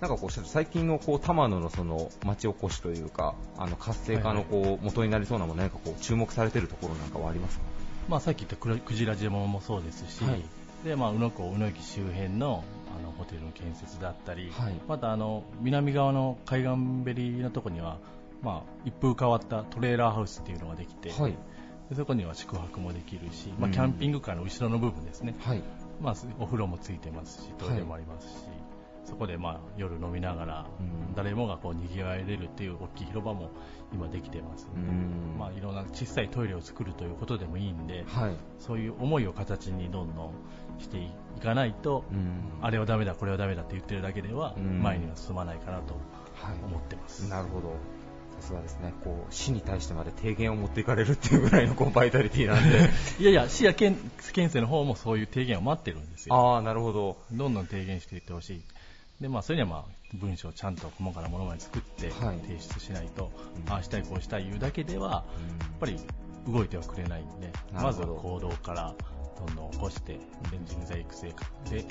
[0.00, 7.64] なんかこう最近のこう玉野のその町おこしというか、あの活性化のこう元になりそうなもの、何かこう注目されてるところなんかはありますか？
[8.08, 10.42] まあ、さっき言ったクジラ島もそうですし、はい
[10.84, 12.64] でまあ、宇野港、宇野駅周辺の
[12.98, 14.74] あのホテルの建設だったり、はい。
[14.88, 17.98] またあの南側の海岸べりのところには、
[18.42, 21.36] まあ、一風変わったトレーラーハウスっていうのができて、はい。
[21.88, 23.72] でそこには宿泊もできるし、まあ、うん。
[23.72, 25.62] キャンピングカーの後ろの部分ですね、はい。
[26.00, 28.32] まあ、すお風呂もついてますし、トイレもありますし、
[29.04, 31.14] そこでまあ夜飲みながら、うん。
[31.14, 33.50] 誰もがこう賑わえれるっていう大きい広場も
[33.92, 34.66] 今できてます。
[34.66, 35.38] ので、うん。
[35.38, 38.36] まあ、いろんな小さいトイレを作るということでもいいんで、はい。
[38.58, 40.32] そういう思いを形にどんどん
[40.78, 41.10] してい
[41.42, 45.94] かないと、うんあれはダメだ、これはダメだって言ってるだけではうん前には進まないかなと
[46.42, 46.54] はい。
[46.64, 47.28] 思ってます。
[47.28, 47.76] なるほど。
[48.40, 48.92] さすがですね。
[49.04, 52.90] こう、市に対してまで提言を持っていかれるっていうぐらいのこうバイタリティなんで。
[53.20, 53.96] いやいや、市や県
[54.32, 56.34] 県政の方もそういう提言を待ってるんですよ。
[56.34, 57.16] ああ、なるほど。
[57.32, 58.62] どんどん提言していってほしい。
[59.20, 63.30] で、まあ、それにはまあ、文章をちゃんと細かなものまで作ってはい提出しないと、
[63.66, 65.96] うんああしたい、こうしたい言うだけでは、やっぱり
[66.46, 68.94] 動いてはくれないんで、まずは行動から
[69.46, 70.20] どんどん起こして、で
[70.64, 71.34] 人材育成で
[71.74, 71.84] えー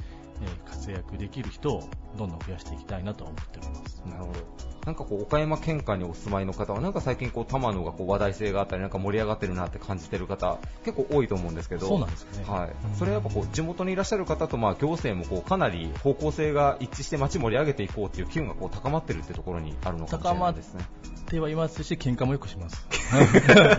[0.66, 1.84] 活躍できる人を
[2.18, 4.02] どんどん増やしていきたいなと思っております。
[4.06, 4.40] なるほど。
[4.86, 12.70] なんかこう、岡山県下にお住まいの方は、なんか最近こう、玉野がこう話題性があったり、なんか盛り上がってるなって感じてる方、結構多いと思うんですけど、そうなんですよねはい。
[12.70, 20.84] うんそれはやっぱこう、地元にいらっしゃる方と、まあ、行政もこう、かなり方向性が一致して街盛り上げていこうっていう機運がこう、高まってるってところにあるのかもしれないですね。
[21.22, 23.01] ってはいますし、喧嘩もよくします。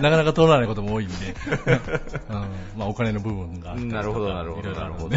[0.00, 1.14] なかなか通らないことも多いんで、
[2.28, 2.36] うん。
[2.78, 5.16] まあ、お金の部分がなるほど、なるほど、なるほど。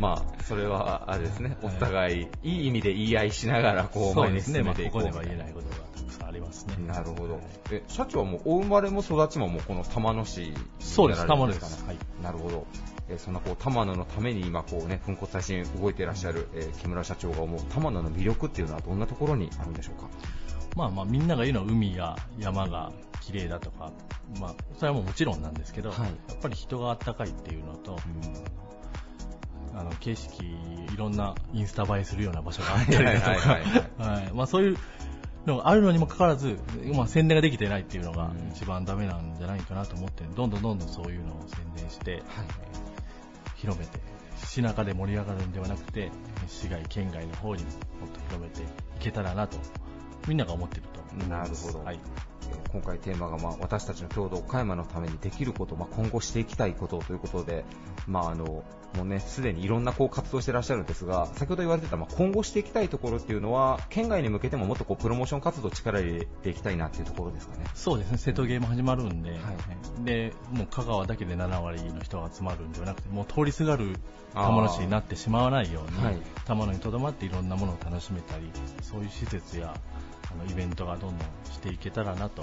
[0.00, 1.76] まあ、それは、あれですね、おはい。
[1.76, 5.44] 互い、いい意味で言い合いしながら、こう、前にそうですね、まあ、進めていここでこうみたいな。
[5.44, 6.74] は言えないことがたくさんありますね。
[6.86, 7.40] なるほど。
[7.70, 11.26] え、社長はもう、お生まれも育ちももうこの玉野市にそうです。
[11.26, 11.84] 玉野です。
[11.86, 11.96] はい。
[12.22, 12.66] なるほど。
[13.08, 20.08] え、そんなこう、玉野のために今こうね、粉骨最新動いていらっしゃる、えー木村社長が思う玉野の魅力っていうのはどんなところにあるんでしょうか？
[20.76, 23.92] まあまあ、みんなが言うのは海や山が綺麗だとか、
[24.40, 26.00] まあ、それはもうもちろんなんですけど、はい。
[26.28, 27.98] やっぱり人があったかいっていうのと、
[29.74, 34.78] あの景色、いろんなインスタ映えするような場所があったりだとか、そういう
[35.46, 36.58] のがあるのにもかかわらず、
[36.94, 38.50] まあ宣伝ができてないっていうのがうん。
[38.50, 42.22] 一番ダメなんじゃないかなと思って、どんどんどんどんそういうのを宣伝して、はい。
[43.56, 44.00] 広めて、
[44.36, 46.10] 市中で盛り上がるんではなくて、
[46.48, 48.64] 市外、県外の方にももっと広めてい
[49.00, 49.58] けたらなと、
[50.28, 51.01] みんなが思ってると。
[51.28, 51.84] なるほど。
[51.84, 52.00] はい。
[52.50, 57.64] えー今回テーマが、まあ、私たちの郷土岡山のためにできること、まあ、今後していきたいことということで、
[58.06, 58.64] まあ、あの
[58.96, 67.64] もうね、すでにいろんなこう活動してらっしゃるんですが、先ほど言われてた、まあ、今後していきたいところっていうのは、県外に向けてももっとこうプロモーション活動力入れていきたいなっていうところですかね。
[67.74, 69.38] そうですね、瀬戸芸も始まるんで、はい
[70.04, 73.96] で、もう香川だけで7割の人が集まるんではなくて、もう通りすがる
[74.34, 76.18] 玉野市になってしまわないように、はい。
[76.44, 78.50] 玉野にとどまっていろんなものを楽しめたり、
[78.82, 79.74] そういう施設や
[80.40, 82.42] あのイベントがどんどんしていけたらなと、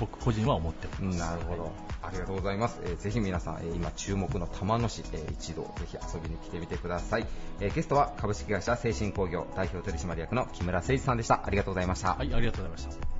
[0.00, 1.18] 僕個人は思ってます。
[1.18, 1.72] なるほど。
[2.02, 2.80] ありがとうございます。
[2.84, 7.26] えーぜひ皆さん、えー今注目の玉野市、えー一度ぜひ遊びに来てみてください。
[7.60, 11.46] えーゲストは株式会社精神工業代表取締役の木村誠二さんでした。
[11.46, 12.14] ありがとうございました。
[12.14, 13.14] はい、ありがとうございました。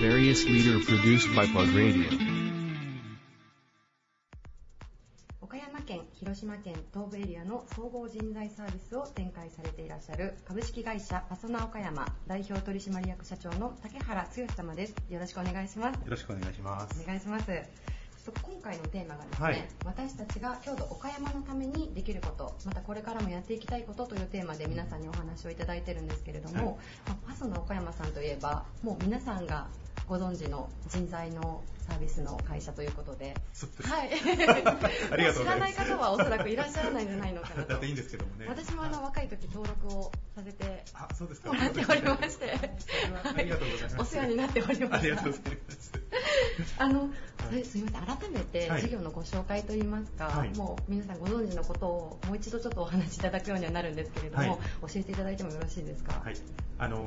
[0.00, 2.35] Various leader produced by Plug Radio.
[5.46, 14.96] 岡山県、広島県東部エリアの総合人材サービスを展開されていらっしゃる株式会社パソナ岡山代表取締役社長の竹原剛様です。
[15.08, 15.98] よろしくお願いします。
[15.98, 17.00] よろしくお願いします。
[17.00, 17.46] お願いします。
[18.42, 29.68] 今回のテーマがですね、はい私たちが郷土岡山のためにできること、またこれからもやっていきたいことというテーマで皆さんにお話をいただいてるんですけれども、はいまあパソナ岡山さんといえば、もう皆さんが
[30.08, 33.34] ご存知の人材のサービスの会社ということで、
[33.82, 34.10] はい。
[35.12, 38.46] ありがとう知らない方はおそらくいらっしゃらないんじゃないのかなとだっていいんですけどもね。
[38.48, 41.52] 私もあの若い時登録をさせてあ、そうですか。
[41.52, 42.52] もらっておりまして、
[43.24, 43.96] ありがとうございます。
[43.98, 45.00] お世話になっております。
[45.00, 45.92] ありがとうございます。
[46.78, 47.10] あの、
[47.46, 56.20] それすみません、改めてはい事業のご紹介といいますか、はいもう皆さんご存知のことをもう一度ちょっとお話しいただくようにはなるんですけれども、はい教えていただいてもよろしいですか？
[56.24, 56.34] はい。
[56.78, 57.04] あの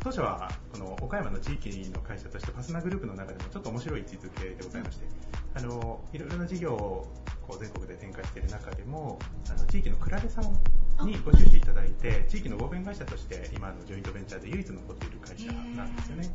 [0.00, 5.06] 当初はこの岡山の地域の会社としてファスナーグループの中でもちょっと面白い位置づけでございまして、
[5.54, 7.06] あのいろいろな事業を
[7.46, 16.22] こう全国で展開している中でも、あの地域のクラレさんにご出資いただいて、地域の合弁会社として今のジョイントベンチャーで唯一残っている会社なんですよね。
[16.24, 16.30] で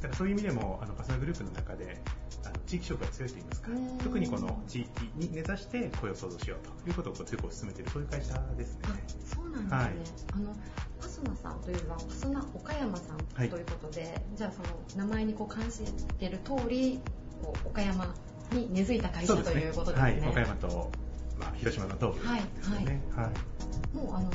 [0.00, 2.00] すからそういう意味でもあのパスナーグループの中で
[2.44, 3.98] あの地域色が強いといいますかうん。
[3.98, 8.80] 特にこの地域に根ざして雇用を創造しようということを強く進めているそういう会社ですね。
[8.84, 9.90] あそうなんですね、はい。
[10.34, 10.56] あの
[11.00, 15.82] パスナさんというのはパスナ岡山さんということで、じゃあその名前にこう関し
[16.18, 17.00] ている通り
[17.42, 18.14] こう岡山
[18.52, 20.20] に根付いた会社ということですね。
[20.20, 20.90] はい、岡山と、
[21.40, 23.00] まあ、広島の東部ですよね。
[23.16, 23.96] はい。
[23.96, 24.30] もうあの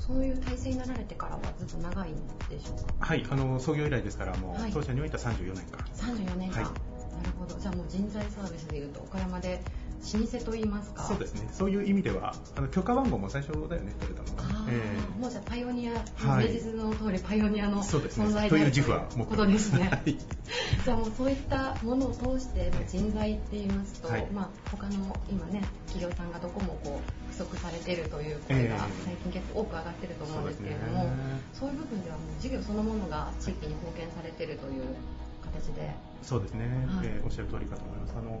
[0.00, 2.14] そういう体制になられてからはずっと長いん
[2.50, 3.06] でしょうか？
[3.06, 5.84] はい、あの創業以来ですから、もう、はい当社においては34年間。
[5.94, 6.72] 34年間、はい
[7.18, 9.60] なるほどじゃあもう人材サービスでいうと岡山で
[10.14, 11.02] 老舗と言いますか。
[11.02, 11.48] そうですね。
[11.52, 14.42] そういう意味では、あの許可番号も最初だよね、取れたのが。
[14.44, 16.46] あーえもうじゃあパイオニア、はい。
[16.46, 19.88] 名実の通りパイオニアの存在であるということですね。
[19.90, 20.16] はい。
[20.84, 24.26] じゃあもうそういったものを通しての人材って言いますと、はい。
[24.32, 28.80] まあ他の今ね企業さんがどこもこう不足されているという声がええ。
[29.04, 31.10] 最近結構多く上がってると思うんですけれどそうも、
[31.54, 34.84] そういう部分ではもう事業そのものが地域に貢献されているという
[35.44, 35.94] 形で。
[36.22, 37.06] そうですね、はい。
[37.06, 38.14] えーおっしゃる通りかと思います。
[38.18, 38.40] あの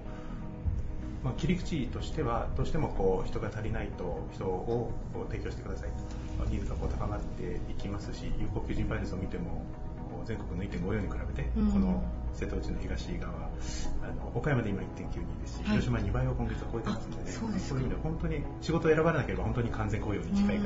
[1.28, 4.92] まあ、切り口としては、どうしてもこう人が足りないと人を
[5.30, 5.96] 提供してくださいと、
[6.38, 9.62] まあニーズがこう高まっていきますし、有効求人倍率を見ても、
[10.24, 11.72] 全国の1.54に比べて、うん。
[11.72, 15.80] この瀬戸内の東側、あの岡山で今1.92ですし、はい。
[15.80, 20.64] 広島2倍を今月は超えてますので、あそういう意味では本当に仕事を選ばなければ本当に完全雇用に近い形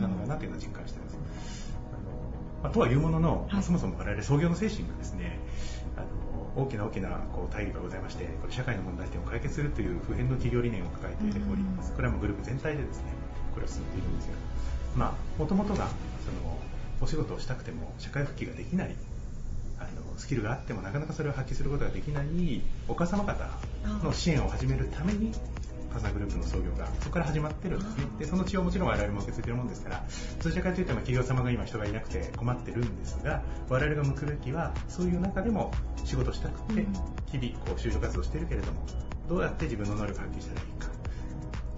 [0.00, 1.18] なのかなというのを実感しています。
[1.92, 3.62] あのまあ、とはいうものの、はい。
[3.62, 5.38] そもそも我々創業の精神がですね、
[5.96, 6.06] あの
[6.56, 13.04] 大きな大きなこう大義がございましてこれ社会の問題点を解決するという普遍の企業理念を抱えております、これはもうグループ全体でですね
[13.54, 14.34] これを進めているんですが
[14.96, 15.88] まあもともとが
[16.24, 16.58] その
[17.00, 18.94] お仕事をしたくても社会復帰ができない
[19.78, 23.48] あのスキルがあってもなかなかそれを発揮することができないお母様方
[24.02, 25.32] の支援を始めるために
[25.90, 28.04] ファザーグループの創業がそこから始まってるんですね。
[28.18, 30.04] でその血をもちろん我々も受け継いでるもんですから
[30.42, 35.72] どちらかというとまあ企業様が今人がいなくて困ってるんですが我々が向くべきはそういう中でも
[36.04, 36.86] 仕事したくて
[37.30, 38.84] 日々こう就職活動してるけれども
[39.28, 40.90] どうやって自分の能力を発揮したらいいか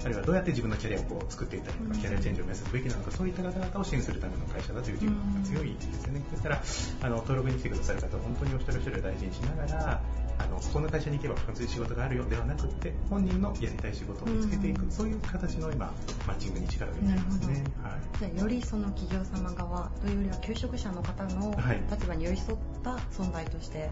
[0.05, 6.23] あるいはどうやって自分のキャリアをこう作っていったりとか、キャリアチェンジを目指すべきなのか、そういった方々を支援するための会社だという自分が強いですよね。
[6.31, 6.63] ですから、
[7.03, 10.03] あの、登録に来てくださる方は本当にお一人お一人を大事にしながら、
[10.43, 15.87] あの、この会社に行けば必ず仕事があるよではなくて、本人のやりたい仕事を見つけていく、そういう形の今、
[16.27, 17.65] マッチングに力を入れていますね。
[17.83, 18.19] はい。
[18.19, 23.91] じゃあよりその企業様側というよりは求職者の方のはい立場に寄り添った存在として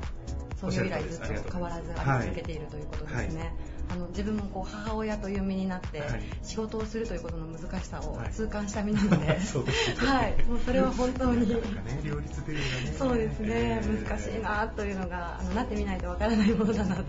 [0.60, 3.54] 創業以来ずっと変わらずあり続けているということですね、
[3.90, 6.22] あの自分もこう母親という身になってはい。
[6.42, 8.30] 仕事をするということの難しさをはい。
[8.30, 11.56] 痛感した身なので、 はい、もうそれは本当にね、
[12.04, 12.96] 両立というのがね。
[12.98, 17.02] そうですね、えー難しいなというのがあのなってみないとわからないものだなと。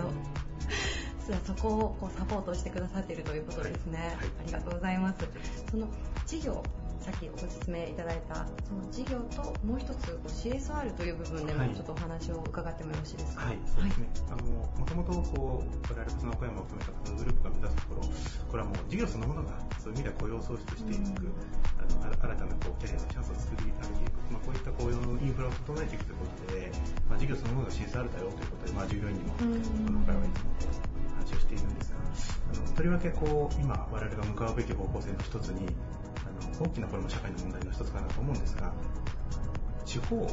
[1.32, 4.08] 実はそこをこうサポートしてくださっているということですね、はい。
[4.08, 4.16] はい。
[4.16, 5.28] ありがとうございます。
[5.72, 5.88] その
[6.28, 6.64] 事業
[7.02, 11.70] さっきご説明いただいたその事業ともう一つこう CSR という部分ではい。
[11.70, 13.46] もちょっとお話を伺ってもよろしいですか？
[13.46, 14.10] はい、そうですね。
[14.30, 14.44] あの、
[14.78, 18.02] もともとこう、我々その小山を含めたこのグループが目指すところ、
[18.52, 19.50] これはもう事業そのものが、
[19.82, 21.26] そういう意味では雇用を創出していく、
[21.82, 26.70] あの、あ新たなこうキャリアのチャンスを作り上げていく、まあ、こういった雇用のインフラを整えていくということで、
[27.10, 30.54] まあ、事業そのものが CSR だよということで、まあ、従業員にも、この会はいつも
[31.22, 32.00] 話をしているんですが、
[32.66, 35.68] あの、とりわけこう、今、我々が向かうべき方向性の一つに、
[36.26, 38.74] あの、大きなこれも社会の問題の一つかなと思うんですが、
[39.92, 40.32] 地方のこ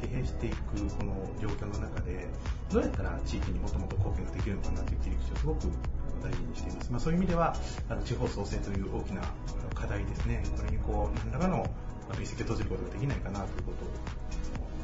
[0.00, 0.56] う疲弊していく
[0.98, 2.28] この状況の中で
[2.70, 5.66] どうやったら地域にもっともっと貢献ができるのかなという切り口をすごく
[6.22, 7.56] 大事にしています、まあ、そういう意味では
[7.88, 9.22] あの地方創生という大きな
[9.74, 10.44] 課題ですね。
[10.56, 11.66] これにこう何らかの
[12.08, 13.88] あの一石を投じることができないかなということを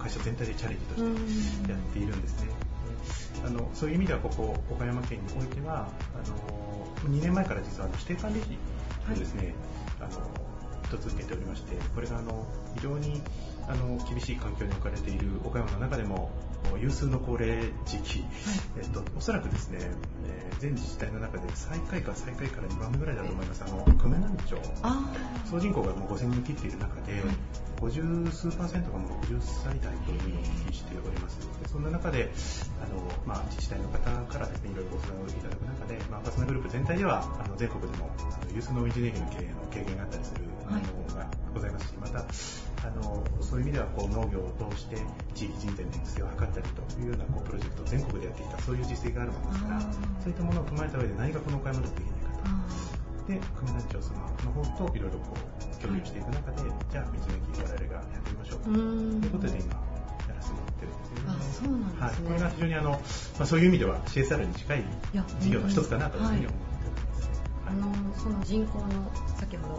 [0.03, 2.72] 会社全体でチャレンジとしてやっているんですね。
[3.45, 8.57] あのそういう意味ではここ岡山県においてはあの2年前から実は指定管理費
[9.13, 9.55] をですね、
[10.01, 10.11] あの
[10.85, 12.47] 一つ受けておりましてこれがあの
[12.77, 13.21] 非常に
[13.73, 16.31] あの厳しい環境に置かれている岡山の中でも
[16.81, 18.25] 有数の高齢地域、
[18.77, 19.79] えっと、おそらくですね、
[20.27, 23.65] えー全自治体の中で最下位か最下位から2番目ぐらいだと思います。
[23.67, 24.55] あの久米南町。
[24.83, 25.11] あ
[25.51, 27.19] 総人口がもう5000人切っている中で、
[27.81, 31.41] 50数パーセントがもう60歳代というのをお聞きしております。
[31.61, 32.31] でそんな中で、
[32.79, 42.23] あのまあ、自治体の方からですね、いろいろご相談をいただく中で、まあ、パスナグループ全体では、あの全国でもあの有数の道の駅の経営の経験があったりするあのがございますし、また、
[42.83, 44.97] あのそういう意味ではこう農業を通して
[45.35, 49.87] 地域人材の育成を図ったりというようなこうプロジェクトを全国でやってきた、そういう実績があるものですから、そ
[50.27, 53.33] ういったものを踏まえた上で何がこの岡山でできないかと。
[53.33, 58.71] で、久米南町様の方といろいろこう共有していく中で、じゃあ道の駅我々がやってみましょうと。
[58.71, 59.79] ういんうことで今
[60.27, 61.31] やらせてもらってるんですよね。
[61.31, 62.03] あそうなんですね。
[62.03, 62.99] はい、これが非常にあの、ま
[63.41, 64.85] あ、そういう意味では CSR に近い
[65.39, 66.72] 事業の一つかなというふうに思。
[67.73, 69.75] あのその人口の先ほど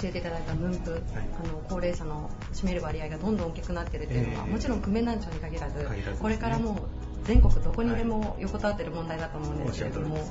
[0.00, 4.52] 教えていただいた分布、あの高齢者の占める割合がどんどん大きくなっているというのは、ええ。
[4.52, 5.84] もちろん久米南町に限らずね。
[6.18, 6.76] これからもう
[7.24, 10.14] 全国どこにでも横たわっている問題だと思うんですけれども。
[10.14, 10.24] はい。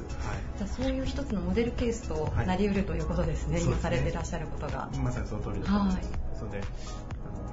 [0.57, 4.89] じゃあそういう一つのモデルケースとなりうるということですね、はい今されていらっしゃることが。
[4.97, 5.97] まさにその通りだと思います。
[5.97, 6.05] はい。
[6.39, 6.61] それで、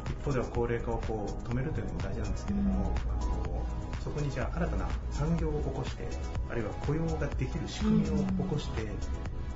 [0.09, 3.67] 一方では高齢化をこう止めるというのも大事なんですけれども、あの
[4.03, 6.07] そこにじゃあ新たな産業を起こして、
[6.51, 8.83] あるいは雇用ができる仕組みを起こして、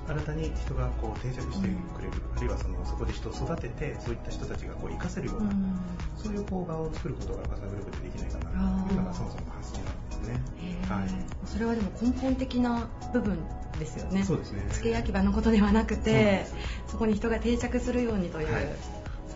[0.07, 5.79] 新たに人がこう定着してくれる、あるいはそのそこで人を育てて、そういった人たちがこう活かせるような、うん
[6.17, 10.41] そういうこを作ることがパスナグループでできないかなというのがそもそもの発想なんですね。
[10.89, 11.09] はい。
[11.45, 13.37] それはでも根本的な部分
[13.79, 14.23] ですよね。
[14.23, 14.65] そうですね。
[14.69, 16.47] 付け焼き場のことではなくて
[16.87, 18.63] そこに人が定着するようにという、はい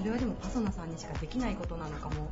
[0.02, 2.32] それはでもパソナさんにしかできないことなのかも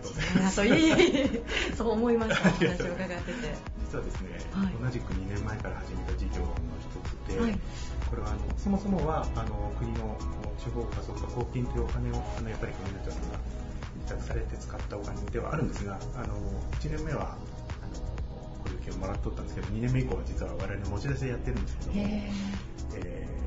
[0.00, 1.76] がとうございます。
[1.76, 7.58] そう思いましたありがとう話を伺ってて実はですね、はい同じく2年前から始めた事業の一つで、はい。
[8.08, 10.16] これはあのそもそもはあの国の
[10.58, 13.38] 地方加速化交付金というお金をあのやっぱり国の人さんが
[14.06, 16.34] 委託されて使ったお金ではあるんですが、あの
[16.80, 17.36] 1年目は
[17.82, 22.30] あのこういう金をもらっとったんですけど、2年目以降は実は我々の持ち出しでやってるんですけども、へ
[22.96, 23.40] えー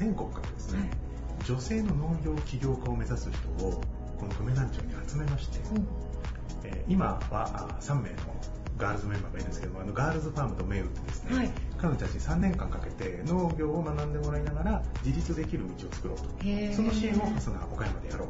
[0.00, 0.90] 全国からですね、
[1.46, 3.82] 女性の農業起業家を目指す人を
[4.20, 5.86] この久米南町に集めまして、ーうん。
[6.64, 8.16] えー今はあ3名の
[8.76, 11.50] ガールズメンバーがいるんですけどもあのガールズファームと銘打ってですね、はい。
[11.78, 16.24] 彼女たちに3年間かけて農業を学んでもらいながら自立できる道を作ろうと。
[16.74, 18.28] その支援をファスナー岡山でやろう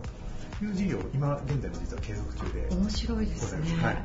[0.59, 3.83] という事業を今現在も実は継続中で面白いですね。
[3.83, 4.05] はい、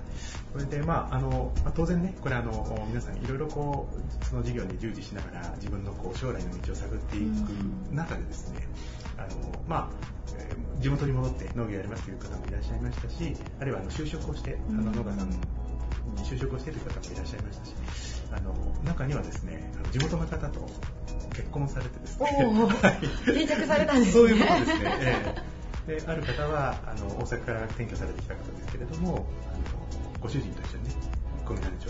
[0.54, 7.24] それで、まああのまあ当然ね、これあの、皆さんいろいろこうその事業に従事しながら自分のこう将来の道を探っていく
[7.92, 8.68] 中でですね、
[9.18, 9.28] あの
[9.68, 9.90] まあ
[10.38, 15.38] えー地元に戻って農業やりますという方もいらっしゃいましたし、あるいはあの就職をして、あの農家さんに
[16.24, 17.74] 就職をしてという方もいらっしゃいましたし、
[18.32, 20.68] あの中にはですね、地元の方と
[21.34, 22.88] 結婚されてですね、おー。
[22.88, 23.00] はい。
[23.26, 24.12] 定着されたんですね。
[24.12, 24.98] そういうことですね。
[25.00, 25.36] え
[25.88, 26.00] え。
[26.00, 30.96] である方はあの大阪から転居されてきた方ですけれども、あのご主人と一緒にね、
[31.46, 31.88] 小南町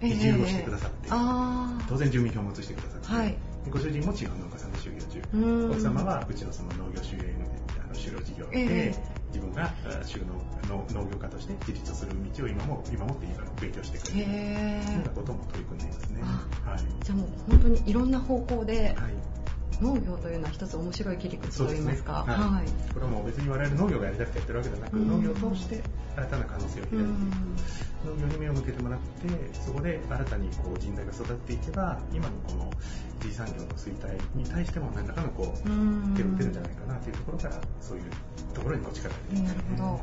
[0.00, 3.28] に移住をしてくださって、あ当然住民票も移してくださって、はい。
[3.30, 3.36] で
[3.70, 5.70] ご主人も地方農家さんで就業中、うん。
[5.72, 7.46] 奥様はうちのその農業収益の
[7.84, 9.18] あの就労事業で、ええ。
[9.28, 10.24] 自分があ就
[10.68, 16.20] 農業家として自立する道を今も今もって今勉強してくれるへそんなーことも取り組んでいますね。
[16.22, 16.80] あはい。
[17.02, 19.37] じゃあもう本当にいろんな方向ではい
[19.80, 22.24] 農業というのは一つ面白い切り口といいますか。
[22.26, 22.34] ね。
[22.34, 22.92] はい。
[22.92, 25.08] これはもう別に我々農業がやりたくてやってるわけではなく、うん。
[25.08, 25.82] 農業を通して
[26.16, 27.30] 新たな可能性を開いてうん。
[28.06, 32.70] 農業に目を向けてもらってそこで新たにこう人材が育っていけば今のこの
[33.20, 36.14] 一次産業の衰退に対しても何らかのこううん。
[36.16, 38.04] 手を打てるんじゃないかなというところからそういう
[38.54, 39.76] ところにこう力が入れてなるますね。
[39.78, 40.00] ほど。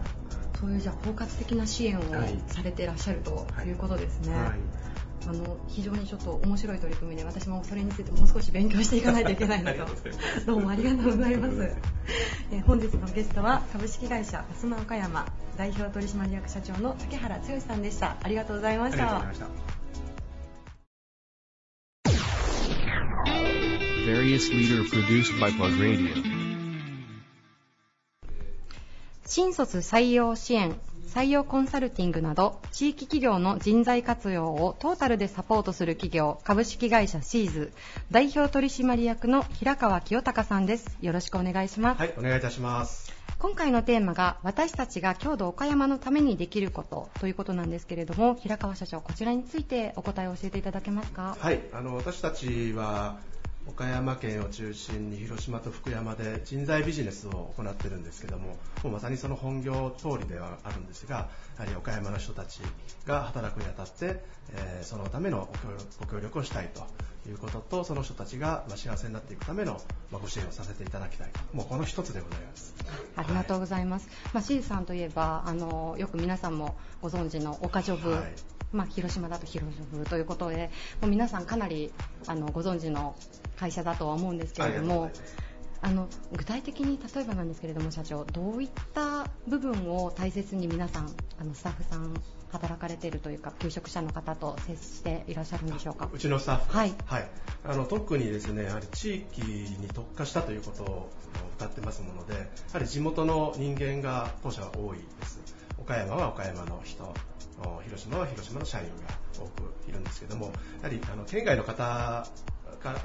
[0.60, 2.42] そういうじゃあ包括的な支援をはい。
[2.48, 4.34] されてらっしゃるということですね。
[4.34, 4.60] はい
[5.28, 9.86] あの非常にちょっと面白い取り組みで私もそれについてもう少し勉強していかないといけないなと。
[10.46, 11.56] どうもありがとうございます、
[12.52, 15.26] えー本日のゲストは株式会社ファスナ岡山
[15.58, 18.18] 代表取締役社長の竹原剛さんでした。
[18.22, 19.46] ありがとうございまありがとうございした。
[19.48, 19.86] ました.
[29.26, 30.80] 新卒採用支援
[31.16, 37.72] 採用コンサルティングなど地域企業の人材活用をトータルでサポートする企業株式会社シーズ
[38.12, 40.98] 代表取締役の平川清隆さんです。
[41.00, 43.14] よろしくお願いします、はい、お願いいたします。
[43.40, 51.38] 今回のテーマが私たちが郷土岡山のためにできることということなんですけれども平川社長こちらについてお答えを教えていただけますか？
[51.40, 53.16] はい、あの私たちは
[53.68, 62.62] 岡山県を中心に広島と福山で人材ビジネスを行っているんですけども、もうまさにその本業通りではあるんですが、やはり岡山の人たち
[63.06, 65.50] が働くにあたって、えーそのための
[66.00, 66.86] ご協力をしたいと
[67.28, 72.76] いうことと、その人たちがまあ幸せになっていくためのまあご支援をさせていただきたいと、もうこの一つでございます。
[73.16, 80.70] ありがとうございます、まあ、シーズさんといえばあのよく皆さんもご存知の岡ジョブ、はいまあ、広島だと広ジョブということで
[81.02, 81.92] もう皆さんかなり
[82.28, 83.16] あのご存知の
[83.58, 85.12] 会社だとは思うんですけれども
[85.82, 92.14] あの具体的に例えばなんですけれども社長どういった部分を大切に皆さんあのスタッフさん
[92.52, 96.10] 働かれているというか求職者の方と接していらっしゃるんでしょうか？
[96.12, 96.78] うちのスタッフ？
[96.78, 96.94] はい。
[97.66, 101.10] あの特にですねやはり地域に特化したということを
[101.58, 102.40] 歌ってますものでや
[102.74, 105.40] はり地元の人間が当社は多いです。
[105.78, 107.04] 岡山は岡山の人。
[107.04, 107.35] お
[107.84, 108.92] 広島は広島の社員が
[109.38, 110.48] 多くいるんですけども
[110.82, 111.84] やはりあの県外の方
[112.84, 112.96] が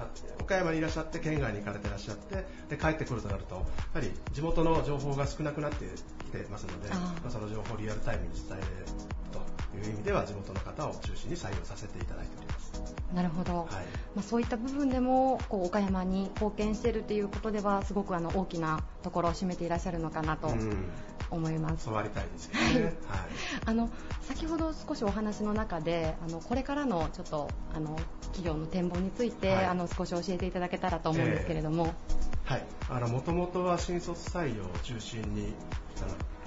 [0.40, 3.60] 岡山にいらっしゃって県外に行かれてらっしゃってで帰ってくるとなるとや
[3.94, 5.86] はり地元の情報が少なくなって
[6.24, 6.90] きてますので
[7.30, 8.66] その情報をリアルタイムに伝える
[9.30, 12.99] という意味では地元の方を中心に採用させていただいております。
[13.14, 13.66] なるほど、はい
[14.14, 20.84] まあ、そういった部分でもこう岡山に貢献しているということではすごくあの大きなところを占めていらっしゃるのかなとうん
[21.30, 21.84] 思います。
[21.84, 22.84] そうありたいですけどね。
[23.06, 23.20] はい。
[23.66, 23.88] あの
[24.22, 31.94] 先ほど少しお話の中であのこれからのちょっとあの企業の展望について、はいあの少し教えていただけたらと思うんですけれども、
[32.44, 32.64] はい。
[32.88, 35.54] あの、もともとは新卒採用を中心に、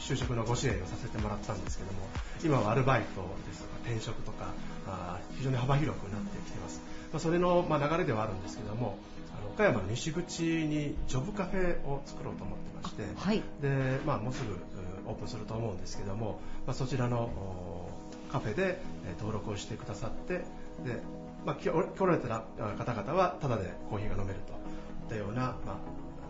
[0.03, 1.99] 就職のご支援をさせてもらったんですけども、
[2.43, 4.51] 今はアルバイトですとか転職とか、
[4.85, 6.81] あー非常に幅広くなってきてます。
[7.13, 8.97] まあ、それの、まあ、流れではあるんですけども、
[9.37, 14.57] あの岡山の西口にジョブカフェを作ろうと思ってまして、はいで、まあ、もうすぐう
[15.07, 17.89] オープンすると思うんですけども、まあ、そちらのお
[18.31, 20.39] カフェでえー登録をしてくださって
[20.83, 21.01] で、
[21.45, 24.55] まあ、来来られた方々はタダでコーヒーが飲めるとい
[25.07, 25.49] ったような、まあ、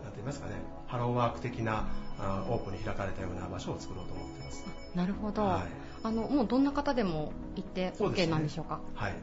[0.04, 0.54] なんて言いますかね
[0.88, 1.88] ハローワーク的な
[2.20, 4.66] あオープンに開かれたような場所を作ろうと思っています。
[4.96, 5.62] なるほど、はい。
[6.04, 8.28] あのもうどんな方でも行って OK ね。
[8.28, 8.80] なんでしょうか？
[8.96, 9.16] はい。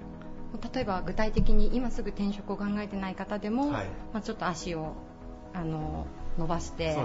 [0.74, 3.86] 例えば具体的に今すぐ転職を考えてない方でも、はい。
[4.12, 4.94] まあ、ちょっと足を
[5.54, 6.06] あの
[6.38, 6.96] 伸ばして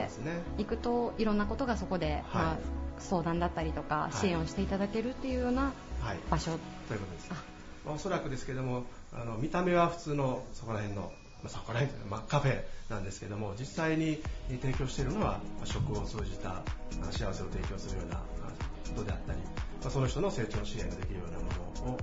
[0.58, 2.24] いくといろんなことがそこで、はい。
[2.34, 2.58] まあ、
[3.00, 4.16] 相談だったりとかい。
[4.16, 6.20] 支援をしていただけるっていうようなはい。
[6.30, 6.52] 場所、
[6.88, 7.30] ということです。
[7.32, 7.44] あ
[7.88, 11.12] おそらくですけども、あの見た目は普通のそこら辺の、
[11.46, 14.20] まあ、そこら辺というか、まあ、カフェなんですけども、実際に
[14.62, 16.64] 提供しているのは、まあ食を通じたあ
[17.12, 18.24] 幸せを提供するようなあ
[18.90, 19.40] ことであったり、
[19.82, 21.46] まあ、その人の成長支援ができるようなも
[21.86, 22.00] のを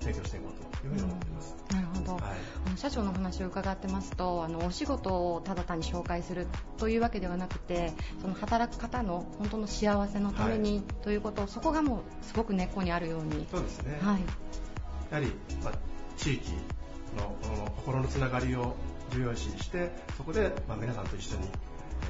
[0.00, 1.56] 提供していこうというふうに思っています。
[1.70, 2.78] なるほど、はい。
[2.78, 6.48] 社長のお話を伺ってますとあのお仕事をただ単に紹介する
[6.78, 13.46] というわけではなくてその働く方の本当の幸せのために、ということそこがもうすごく根っこにあるように。
[13.50, 14.20] そうですね、はい。
[15.10, 15.72] やはり、まあ、
[16.16, 16.52] 地域
[17.14, 18.74] のこの心のつながりを
[19.12, 21.48] 重要視してそこで、まあ、皆さんと一緒に、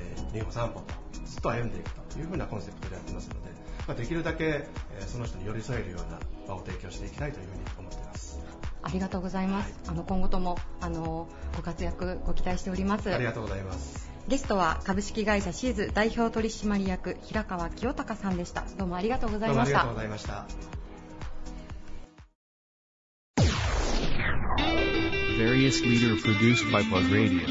[0.00, 0.94] えー、日本散歩と
[1.24, 3.50] ずっと歩んでいくというふうなコンセプトでやってますので、
[3.86, 8.38] まあ、できるだけ、えーその人に寄り添えるような場を提供していきたいというふうに思っています。
[8.82, 13.12] ありがとうございます、あの今後ともあのご活躍ご期待しております。
[13.12, 14.10] ありがとうございます。
[14.28, 18.64] ゲストは株式会社シーズ代表取締役平川清隆さんでした。
[18.76, 19.84] どうもありがとうございました。
[19.84, 20.83] どうもありがとうございました
[25.44, 27.42] Various leader produced by Plug Radio.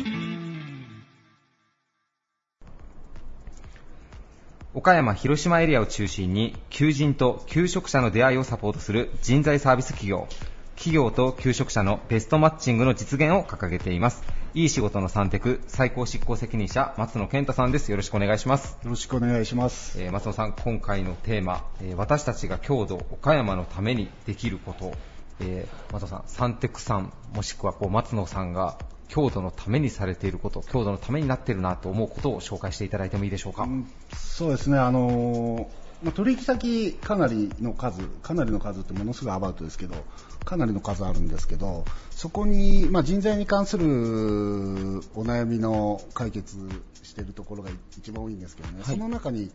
[4.74, 10.28] 岡山、広島エリアを中心に求人と求職者の出会いをサポートする人材サービス企業。
[10.76, 14.24] 企業と求職者のベストマッチングの実現を掲げています。
[14.56, 17.92] いい仕事の三テ最高執行責任者松野健太さんです。
[17.92, 18.76] よろしくお願いします。
[18.84, 20.02] よろしくお願いします。
[20.02, 24.94] えー松野さん、今回のテーマ、えー私たちが郷土、岡山のためにできること、
[25.40, 28.78] えー松野さん、サンテクさん、もしくはこう松野さんが
[29.10, 33.64] 郷土のためにされていること、郷土のためになっているなと思うことを紹介していただいてもいいでしょうか？
[33.64, 35.68] うんそうですね、あのー
[36.04, 39.96] まあ、取引先かなりの数、かなりの数ってものすごいアバウトですけど、
[40.44, 46.58] かなりの数あるんですけど、そこに、まあ、人材に関するお悩みの解決
[47.04, 49.52] しているところが一番多いんですけどね、はいその中に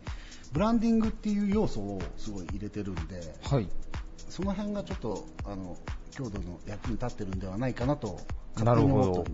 [0.53, 3.69] ブランディングっていう要素をすごい入れてるんで、はい。
[4.29, 5.77] その辺がちょっとあの
[6.11, 8.19] 郷土の役に立ってるんではないかなと
[8.63, 9.25] なるほど。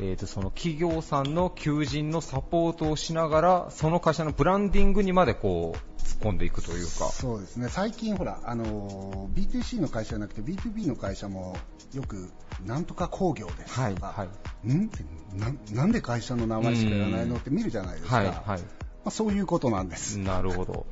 [0.00, 7.08] えーと、その企業さんの求人のサポートをしながら、その会社のブランディングにまでこう、突っ込んでいくというか。
[7.08, 11.56] そうですね最近ほら、あの B2C の会社じゃなくて B2B の会社も
[11.94, 12.30] よく
[12.64, 14.24] なんとか工業ですとか、はい、は
[14.64, 14.68] い。
[14.68, 14.90] ん？
[15.34, 18.60] ななんで会社の名前しか言わないのって見るじゃないですか、はい、まはい。
[19.06, 20.18] あ、そういうことなんです。
[20.18, 20.86] なるほど。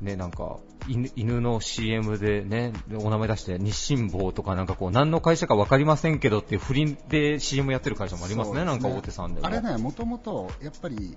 [0.00, 9.46] ね、なんか、犬犬の CM でね、お名前出して、日清坊とかなんかこう、何の会社か分かりませんけどっていう不倫で CM やってる会社もありますね、そうでなんか大手さんでも。
[9.46, 11.16] あれね、もともとやっぱり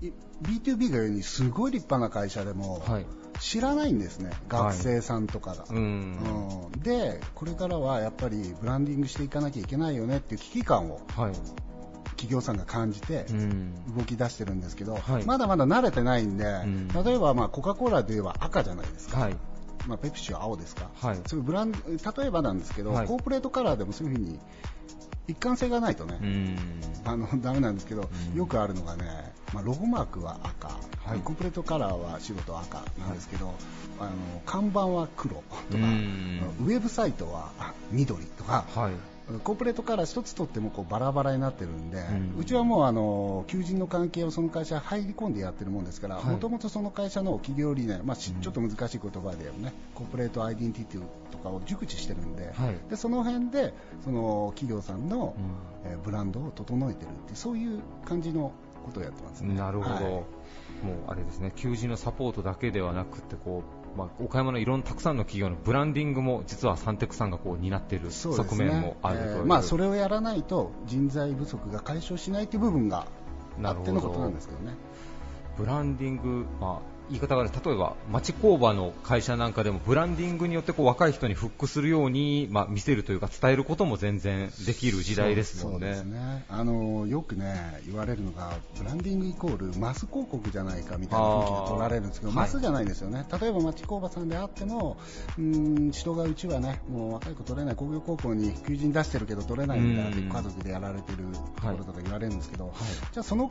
[0.00, 3.06] い B2B が言うにすごい立派な会社でも、はい。
[3.38, 5.64] 知らないんですね、学生さんとかが。
[5.70, 6.68] うん。
[6.74, 11.32] うんで、これからはやっぱりブランディングしていかなきゃいけないよねっていう危機感をはい。
[12.22, 13.96] 企業さんが感じてうん。
[13.96, 19.36] 動き出してるんですけど、はいまだまだ慣れてないんで、ん例えばまあコカ・コーラで言えば赤じゃないですか、はい。
[19.88, 21.18] まあ、ペプシは青ですか、はい。
[21.26, 24.38] そういうブラン例えばなんですけど、はいコーポレートカラーでもそういうふうに
[25.26, 26.56] 一貫性がないとね、うん。
[27.04, 33.52] あのダメなんですけど、うんよくあるのがね、まあ、ロゴマークは赤、はいコーポレートカラーは白と赤なんですけど、
[33.98, 34.10] あの
[34.46, 38.92] 看板は黒とか、うんウェブサイトはあ緑とか、はい。
[39.44, 46.24] コーポレートカラー一つとってもこうバラバラになってるんで、ううんちはもうあの求人の関係をその会社入り込んでやってるもんですから、はい。
[46.26, 52.90] もともとその会社の企業理念、まあ、ちょっと難しい言葉でね、コーポレートアイデンティティとかを熟知してるんで、はい。
[52.90, 53.72] でその辺で
[54.04, 55.34] その企業さんの、
[55.84, 55.90] うん。
[55.90, 58.52] えーブランドを整えてるってそういう感じの
[58.84, 59.54] ことをやってますね。
[59.54, 60.04] なるほど、はい。
[60.04, 60.24] もう
[61.08, 69.30] あれですね、求人のサポートだけではなくてこう、まあ、岡山のいろんなたくさんの企業のブランディングも実はサンテクさんがこう担っている側面もあるという。
[69.30, 73.06] えーまあ、それをやらないと人材不足が解消しないという部分が
[73.62, 74.74] あってのことなんですけどね。
[75.56, 85.80] ブランディング、まあ、言い方がある例えば町工場の会社なんかでもブランディングによってこう若い人にフックするように、まあ、見せるというか伝えることも全然できる時代ですもんね。
[85.80, 86.44] そうですね。
[86.48, 94.96] あのよくね言われるのがブランディングイコールマス広告じゃないかみたいな雰囲気で取られるんですけどマスじゃないんですよね、例えば町工場さんであっても
[95.38, 100.28] うーん人がうちはねもう若い子取れない工業高校に求人出してるけど取れないんだってうん。
[100.30, 101.18] 家族でやられてる
[101.56, 102.74] ところとか言われるんですけど、はい。
[103.12, 103.50] じゃあその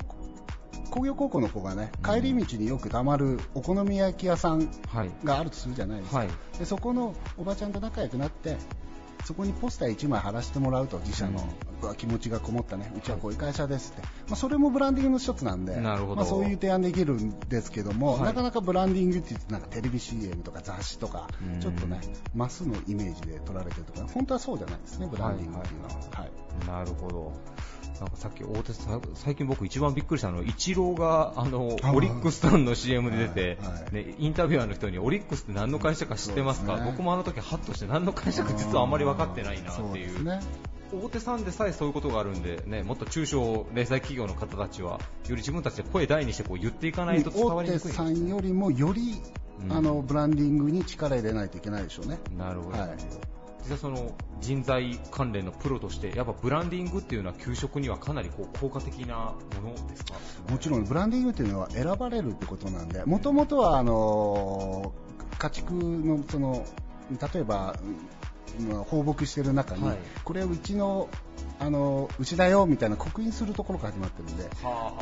[0.90, 5.12] 工業高校の子がね帰り道によくたまるお好み焼き屋さんはい。
[5.24, 6.30] があるとするじゃないですか、はい。
[6.60, 8.58] でそこのおばちゃんと仲良くなって
[9.26, 11.48] そこにポスター1枚貼らせてもらうと自社の、
[11.82, 12.92] うわ気持ちがこもったね。
[12.96, 16.16] うちはこういう会社ですって、まあ、それもブランディングの一つなんでなるほど。
[16.18, 18.24] まあ、そういう提案できるんですけども、はい。
[18.24, 21.60] なかなかブランディングって言ってなんかテレビ CM とか雑誌とかうん。
[21.60, 22.00] ちょっとね
[22.36, 25.94] マスのイメージで取られてるとか本当はそうじゃないですねブランディングっていうのは。
[26.12, 26.32] はい
[26.68, 27.32] なるほど。
[28.02, 33.94] なんかさっき大手さん、最近僕一番びっくりしたのは、イチローが、あの、あオリックスさんの CM で出て、はいはい。
[33.94, 36.82] ね、インタビュアーの人に、オリックスって何の会社か知ってますか？
[36.84, 40.26] 僕もあの時ハッとして何の会社か実はあんまり分かってないなっていう。
[40.94, 47.92] 大手さんでさえそういうことがあるんで、ね、もっと中小零細企業の方たちは、より自分たちで声大にしてこう言っていかないと伝わ大手りにくい。
[47.92, 49.22] さんよりもより
[49.64, 52.20] うんあのブランディングに力入れないといけないでしょうね。
[52.38, 52.78] なるほど。
[52.78, 52.90] はい
[53.64, 60.16] 実はその人材関連のプロとして、やっぱブランディングっていうのは給食にはかなりこう効果的なものですか？
[60.50, 64.92] もちろんブランディングというのは選ばれるってことなんで、もともとはあの
[65.38, 66.66] 家畜のその
[67.34, 67.98] 例えばうん
[68.86, 69.98] 放牧してる中に、はい。
[70.24, 71.10] これはうちの
[71.60, 74.50] あのうちだよみたいな刻印するところから始まってるんで、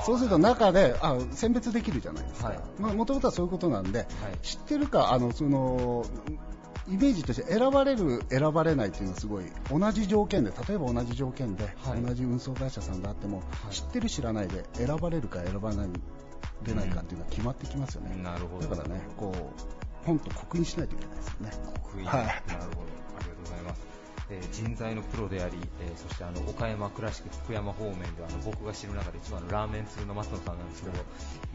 [0.06, 2.54] そうすると中であ選別できるじゃないですか。
[2.80, 4.08] もともとはそういうことなんで、はい。
[4.42, 6.06] 知ってるかあのその
[6.88, 12.02] イメージとして選ばれる、選ばれないっていうのはすごい同じ条件で例えば同じ条件で、はい。
[12.02, 13.74] 同じ運送会社さんであっても、い。
[13.74, 15.90] 知ってる知らないで選ばれるか選ばない
[16.64, 18.68] 出ないかっていうのは決まってきますよね、なるほど。
[18.68, 21.52] だからねこう本と刻印しないといけないですよね。
[21.94, 22.26] 得意はい。
[22.26, 22.99] なるほど。
[23.20, 23.82] ありがとうございます。
[24.32, 30.96] えー人材のプロであり、えーそしてあの岡山倉敷福山方面ではあの僕が知る中で一番のラーメン通の松野さんなんですけど、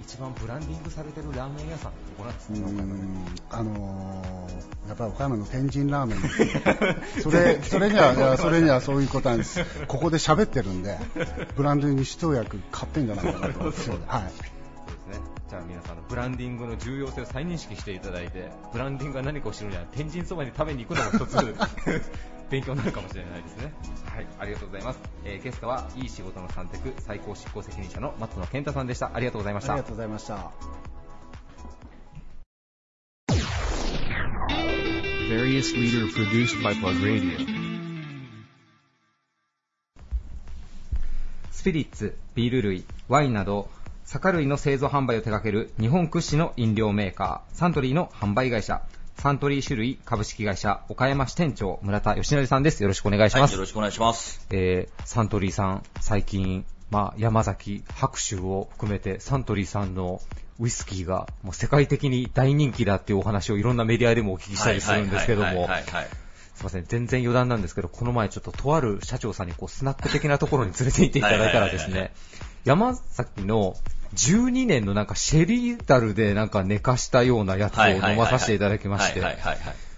[0.01, 6.19] 一番ブランディングされてるラーメン屋さんってどこなんですか、岡山でんあのーやっぱり岡山の天神ラーメン。
[7.23, 9.65] それそれにはそれにはそういうことなんです。
[9.87, 10.99] ここで喋ってるんで
[11.57, 14.33] ブランドに一役買ってんじゃないかなと思 うんですよ、はい、
[15.49, 15.57] そうですね。
[15.57, 21.37] じゃあ皆さんあのブランディングの重要性を再認識していただいて、ブランディングが何かを知るには天神そばに食べに行くのも一つ
[22.51, 23.73] 勉強になるかもしれないですね。
[24.07, 24.99] はい、ありがとうございます。
[25.25, 29.11] えーゲストはいい仕事の三択最高執行責任者の松野健太さんでした。
[29.15, 29.87] ありがとうございましたありが。
[29.87, 30.53] とうございました
[35.29, 37.39] Various leader produced by Plug Radio.
[41.51, 43.71] スピリッツ、ビール類、ワインなど、
[44.05, 48.83] 酒類の製造販売を手掛ける日本屈指の飲料メーカー、サントリーの販売会社、
[49.17, 52.83] サントリー種類株式会社岡山支店長村田義則さんです。
[52.83, 53.53] よろしくお願いします。
[53.53, 54.47] はい、よろしくお願いします。
[54.51, 60.21] えーサントリーさん、最近、まあ、山崎、白州を含めて、サントリーさんの
[60.61, 65.69] ウイスキーがもう世界的に大人気だっていうお話をいろんなメディアでもお聞きしたりするんですけども
[66.55, 72.13] すいません、全然余談なんですけど、この前ちょっととある社長さんにこうスナック的なところに連れて行っていただいたらですね、
[72.65, 73.77] 山崎の
[74.15, 79.23] 12年のなんかシェリーダルでなんか寝かしたようなやつを飲まさせていただきまして。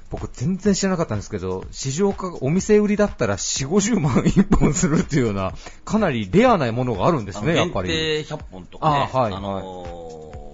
[0.08, 5.52] 僕全然知らなかったんですけど、市場価格、お店売りだったら4、50万1本するっていうような、
[5.84, 7.88] かなりレアなものがあるんですね、やっぱり。
[7.88, 10.45] 限定100本とかね、あはいのー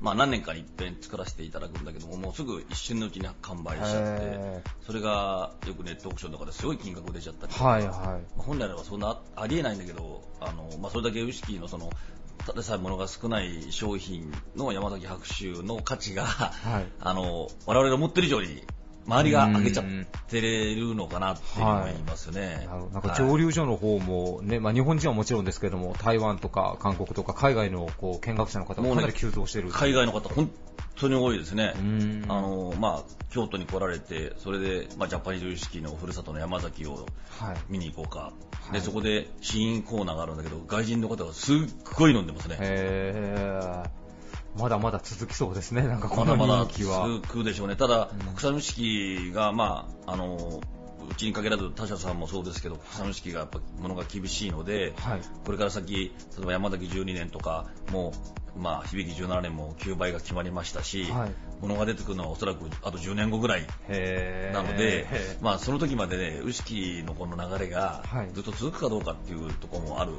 [0.00, 7.90] まあ何年かに一遍作らせていただくんだけども、もうすぐ一瞬のうちに完売しちゃってへ、それがよくネットオークションとかですごい金額出ちゃったりとか、はいはい。
[7.90, 8.02] ま
[8.38, 11.90] あ本来ならばそんなありえないんだけど、あのまあ、それだけウイスキーのその、
[12.38, 16.86] ただでさえ物が少ない商品の山崎白州の価値が、はい。
[17.00, 18.62] あの我々が持ってる以上に
[19.06, 19.84] 周りが上げちゃっ
[20.28, 22.66] てるのかなっていうのを言いますよね。
[22.66, 29.70] なるほどなんかはい蒸留所の方もね、まあ日本人はもちろんですけども、台湾とか韓国とか海外のこう見学者の方もかなり急増してる。
[29.70, 30.50] 海外の方、本
[30.96, 31.74] 当に多いですね。
[31.74, 37.06] んあの、まあ、京都に来られて、それで、まあ、ジャパニーズウイスキーのふるさとの山崎を
[37.38, 37.56] はい。
[37.68, 38.18] 見に行こうか。
[38.18, 41.56] はいで、そこで試飲コーナーがあるんだけど、外人の方がすっ
[41.96, 42.56] ごい飲んでますね。
[42.58, 44.05] へー
[44.58, 47.06] まだまだ続きそうですね、なんかこのまだまだ人気は。
[47.08, 47.76] 続くでしょうね。
[47.76, 50.60] ただ、国産ウイスキーが、まあ、あの、
[51.08, 55.20] うちに限らず他社さんもそうですけど、国産ウイスキーがやっぱ物が厳しいので、はい。
[55.44, 58.12] これから先、例えば山崎12年とか、も
[58.56, 61.30] う、まあ、響き17年も9倍が決まりましたし、はい
[61.60, 63.66] 物が出てくるのはおそらくあと10年後ぐらい
[64.52, 65.06] なので、
[65.40, 68.30] まあ、その時までね、ウイスキーのこの流れがはい。
[68.32, 70.12] ずっと続くかどうかっていうところもある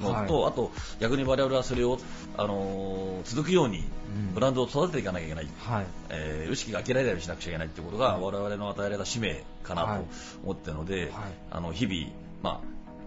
[0.00, 0.26] のはい。
[0.26, 1.98] と、あと逆に我々はそれを、
[2.36, 4.34] あのー続くようにうん。
[4.34, 5.48] ブランドを育てていかなきゃいけない。
[5.58, 5.86] はい。
[6.08, 10.06] えーウイスキーが飽きられないようにしなくちゃいけないっていうことが、我々の与えられた使命かなはいと
[10.44, 11.10] 思ってるので、はい。
[11.50, 12.12] あの日々、
[12.42, 12.60] ま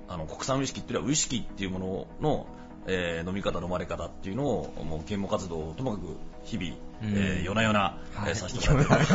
[0.08, 2.48] あ、あの国産ウイスキーっていうのはウイスキーっていうものの、
[2.86, 7.80] えー飲み方飲まれ方っていうのをもう啓蒙活動をともかく日々、うんえー夜な夜な、
[8.14, 9.06] はいえーさせてもらって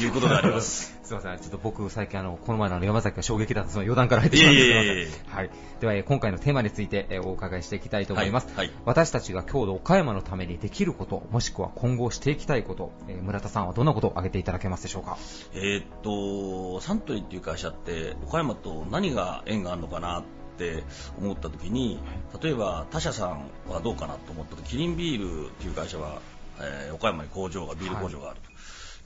[0.00, 0.94] ということであります。
[1.06, 4.86] すみません、ちょっと僕、最近あの、この前の山崎が衝撃だった、その余談から入ってしまってすみません。
[4.86, 5.50] いえいえいえいはい。
[5.80, 8.48] では、えー今回のテーマについて、えーお伺いしていきたいと思います。
[8.48, 15.16] はいはい私たちが郷土岡山のためにできること、もしくは今後していきたいこと、えー村田さんはどんなことを挙げていただけますでしょうか？
[15.54, 20.24] えーっと、サントリーっていう会社って、岡山と何が縁があるのかなっ
[20.58, 20.82] て
[21.20, 22.00] 思った時に、
[22.42, 26.20] 例えば他社さんはどうかなと思った時、キリンビールっていう会社は、
[26.60, 28.50] えー岡山に工場が、ビール工場があると。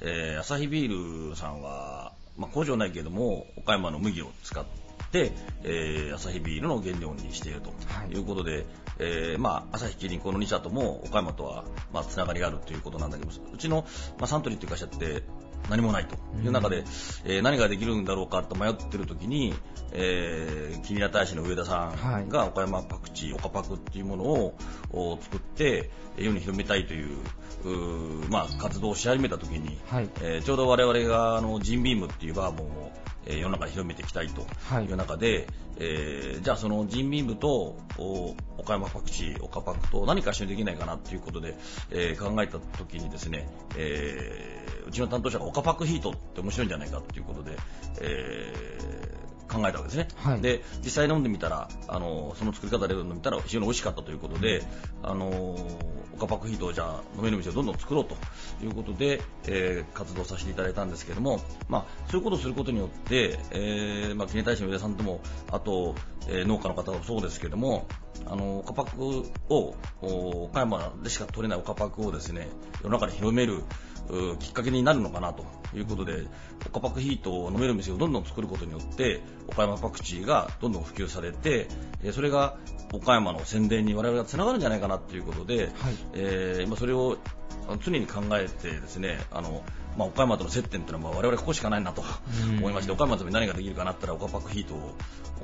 [0.03, 4.64] えーアサヒビールさんは、まあ、工場ないけども、岡山の麦を使っ
[5.12, 5.32] て、
[5.64, 7.70] えーアサヒビールの原料にしていると。
[7.70, 8.11] はい。
[8.12, 8.66] いうことで、
[8.98, 13.86] えーまあ、アサヒキリンこの2社とも岡山とは、まあ、つながりがあるということなんだけど、うちの、
[14.18, 15.22] まあ、サントリーっていう会社って、
[15.69, 16.17] 何もないと。
[16.43, 16.85] いう中で、
[17.25, 19.55] えー何ができるんだろうかと迷ってる時に、
[19.93, 24.55] えー、キニラ大使の上田さんが岡山パクチー、岡パクっていうものを
[24.93, 27.19] お作ってえー世に広めたいという
[28.31, 30.09] まあ、活動をし始めた時に、はい。
[30.23, 32.93] えーちょうど我々があのジンビームっていうバーボンを、
[33.27, 34.85] えー世の中に広めていきたいとはい。
[34.85, 35.47] いう中で、
[35.79, 41.57] えーじゃあそのジンビームとお岡山パクチー、岡パクと何か一緒にできないかなということで、
[41.91, 47.57] えー考えた時にですね、えーうちの担当者が岡パクヒートって面白いんじゃないかということで、
[48.01, 50.40] えー考えたわけですね、はい。
[50.40, 54.62] で実際飲んでみたらあのその作り方で飲んでみたら非常に美味しかったということで、
[55.03, 55.57] あの
[56.14, 58.16] 岡パクヒートをじゃあ飲める店をどんどん作ろうと
[58.62, 65.20] いうことで、えー活動させていただいたんですけども、まあ、そういうことをすることによって、えーまあ、記念大使の上田さんとも
[65.51, 65.94] あと、
[66.28, 67.86] えー農家の方もそうですけども
[68.26, 69.03] あの岡パク
[69.48, 72.48] をお岡山でしか取れない岡パクをですね
[72.82, 73.62] 世の中に広めるう
[74.39, 75.45] きっかけになるのかなと
[75.75, 76.27] いうことで
[76.67, 81.69] 岡パクヒートを飲める店をどんどん作ることによって岡山パクチーがどんどん普及されて
[82.03, 82.57] えーそれが
[82.93, 85.71] 岡山の宣伝に我々がつながるんじゃないかなということで、
[86.13, 87.19] えー今それを
[87.85, 89.63] 常に考えてですねあの、
[89.97, 92.03] まあ、岡山との接点というのはまあ我々ここしかないなと
[92.59, 94.74] 思いまして岡山のために何ができるかなったら岡パクヒート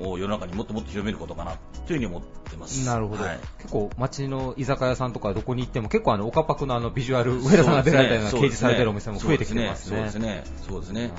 [0.00, 2.84] を世の中にもっともっと広めることかなというふうに思ってます。
[2.86, 9.96] なるほど、はい結構街の居酒屋さんとかどこに行っても結構あの岡パクのあのビジュアル上田さんが出られたような掲示されてるお店も増えてきてますね。
[9.96, 10.44] そうですね。
[10.68, 11.10] そうですね。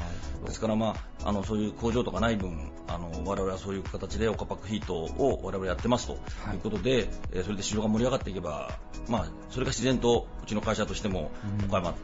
[0.46, 6.16] ですからまああのそういう工場とかない分あの我々はそういう形でオカパックヒートを我々やってますとい
[6.56, 11.32] うことで、えーそれで市場が盛り上がっていけばまあそれが自然とうちの会社としても
[11.68, 11.96] 岡山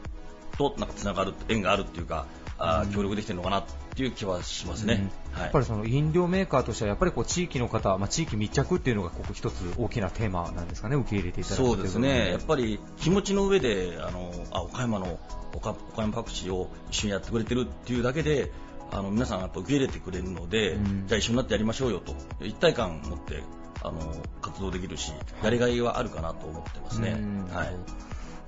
[0.56, 2.26] となんかつながる縁があるっていうか、
[2.58, 5.10] あー協力できてるのかなっていう気はしますね。
[5.32, 5.42] はい。
[5.44, 15.18] やっぱりその飲料メーカーとしてはやっぱりこう地域の方、まあ、地域密着っていうのがここ一つ大きなテーマなんですかね、受け入れていただくそうですね、やっりぱり気持ちの上で、あのあ岡山の
[15.54, 18.52] 岡岡山パクチーを一緒にやってくれてるっていうだけで、
[18.92, 21.06] あの皆さんやっぱ受け入れてくれるので、うん。
[21.06, 23.42] じゃあ一緒になってやりましょうよと、一体感を持って
[23.82, 27.16] あの活動できるし、やりがいはあるかなと思ってますね。
[27.52, 27.76] はい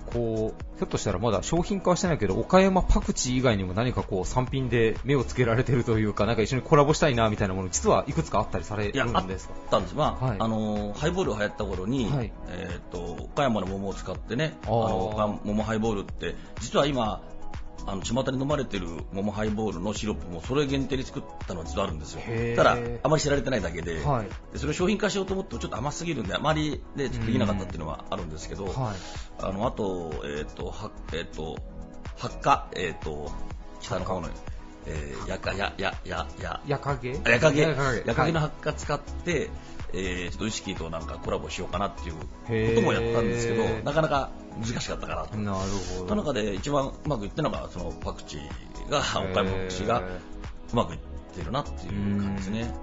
[0.07, 9.55] こうひょっとしたらまだ商品化はしてないけど岡山パクチー以外にも何かこう産品で目をつけられてるというかなんか一緒にコラボしたいなみたいなもの実はいくつかあったりされるんですか？
[9.71, 9.95] たんです。
[9.95, 12.33] まあ、はいあの、ハイボールが流行った頃に、はい。
[12.49, 17.23] えっ、と、岡山の桃を使ってね、あの、桃ハイボールって、実は今、
[17.87, 22.22] あの、巷に飲まれてる桃ハイボールのシロップもそれ限定に作ったのが実はあるんですよ。
[22.57, 24.26] ただ、あまり知られてないだけで、はい。
[24.53, 28.74] でそれを商品化しようと思ってもちょっと甘すぎるんで、あまりでできなかったっていうのはあるんですけど、はい。
[29.41, 31.59] あの、あと、えっ、と、は、えっ、と、
[32.16, 33.30] 発火、えっ、と、
[33.80, 34.28] 北の方の、
[34.87, 37.12] えー、やか、や、や、や、や、やかげ。
[37.12, 37.74] やかげ、や
[38.14, 38.51] かげのはい。
[38.51, 39.49] 発火使って、
[39.93, 45.37] えー、ちょっとウイスキーとなんかコラボしようかなっていうこともやったんですけど、なかなか難しかったかなと。
[45.37, 50.03] なるほどその中で一番うまくいってるのが、そのパクチーが、岡山パクチーが
[50.72, 50.99] うまくいっ
[51.34, 52.74] てるなっていう感じですね。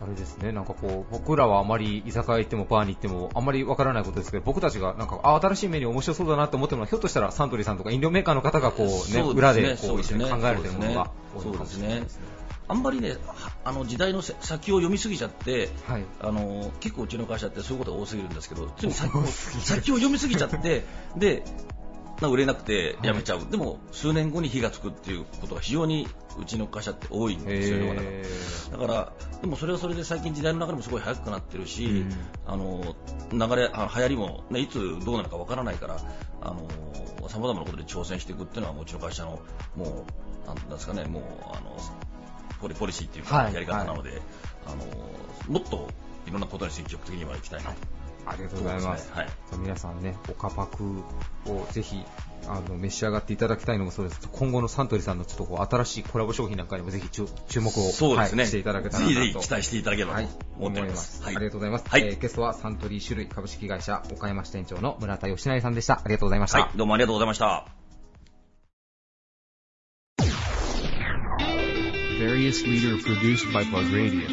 [0.00, 12.43] あれですね、なんかこう、僕らはあまり居酒屋行ってもバーに行ってもあんまりわからないことですけど、僕たちがなんか、あ、新しいメニュー面白そうだなって思ってるのは、ひょっとしたらサントリーさんとか飲料メーカーの方がこうね、そうね裏でこそう一緒に考えられてるものが多いかもしれないですね。。
[12.66, 16.04] あんまりね、はあの時代のせ先を読みすぎちゃって、はい。
[16.20, 19.10] あの結構うちの会社ってそういうことが多すぎるんですけど、ついに先
[19.60, 20.84] 先を読みすぎちゃって、
[21.16, 21.44] で、
[22.20, 26.08] な売れなくてやめちゃう、でも数年後に火がつくっていうことが非常に
[26.40, 27.94] うちの会社って多いんですよ、
[28.72, 32.12] だから、でもそれはそれで最近時代の流れもすごい早くなってるし、うん。
[32.46, 32.94] あの
[33.32, 35.98] 流れ、あ流行りも、ね、いつどうなるかわからないから、
[36.40, 36.68] あの
[37.28, 39.40] さまざまなことで挑戦していくっていうのは、うちの会社の、
[39.76, 40.04] も
[40.44, 41.76] う、なんですかね、もう、あの
[42.64, 44.22] ポリポリシーっていうか、はいやり方なので、
[44.66, 44.86] あの
[45.48, 45.88] もっと
[46.26, 47.76] いろんなことに積極的にはいきたいなと。
[48.26, 49.12] ありがとうございます。
[49.12, 49.26] はい。
[49.26, 50.82] じゃあ皆さんね、オカパク
[51.44, 52.02] をぜひ、
[52.48, 54.26] あの、召し上がっていただきたいのもそうです。
[54.32, 59.14] 今後のサントリーさんのちょっとこう、新しいコラボ商品なんかにもぜひ注注目を、そうですねはいしていただけたらなと。
[59.14, 61.84] ぜひぜひ期待していただければとはい思っておりますはいありがとうございます。
[61.86, 65.98] はいえーゲストはサントリー種類株式会社岡山支店長の村田義成さんでした。
[65.98, 66.60] ありがとうございました。
[66.60, 67.83] はい、どうもありがとうございました。
[72.24, 74.26] Various leader produced by Plug Radio.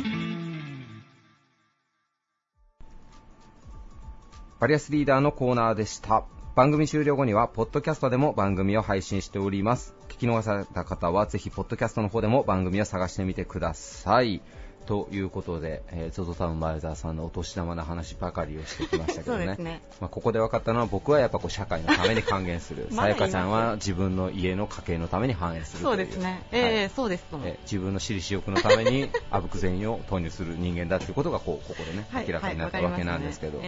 [4.62, 6.24] バリアスリーダーのコーナーでした。
[6.56, 9.94] 番組終了後には、ポッドキャストでも番組を配信しております。
[10.08, 14.42] 聞き逃された方は、ぜひ、ポッドキャストの方でも番組を探してみてください。
[14.86, 19.56] ということで、えー、ゾゾタウン前澤さんのお年玉の話ばかりをしてきましたけどね。
[19.60, 22.88] ねまあ、ここで分かったのは、僕はやっぱこう社会のために還元する。
[22.92, 26.44] さやかちゃんは自分の家の家計のために反映するそうですね。
[26.52, 27.48] ええそうですとも。
[27.48, 33.68] えー自分の私利私欲のために あぶく銭を投入する人間だっていうことがこうここでね、はい明らかになったわけなんですけど、はい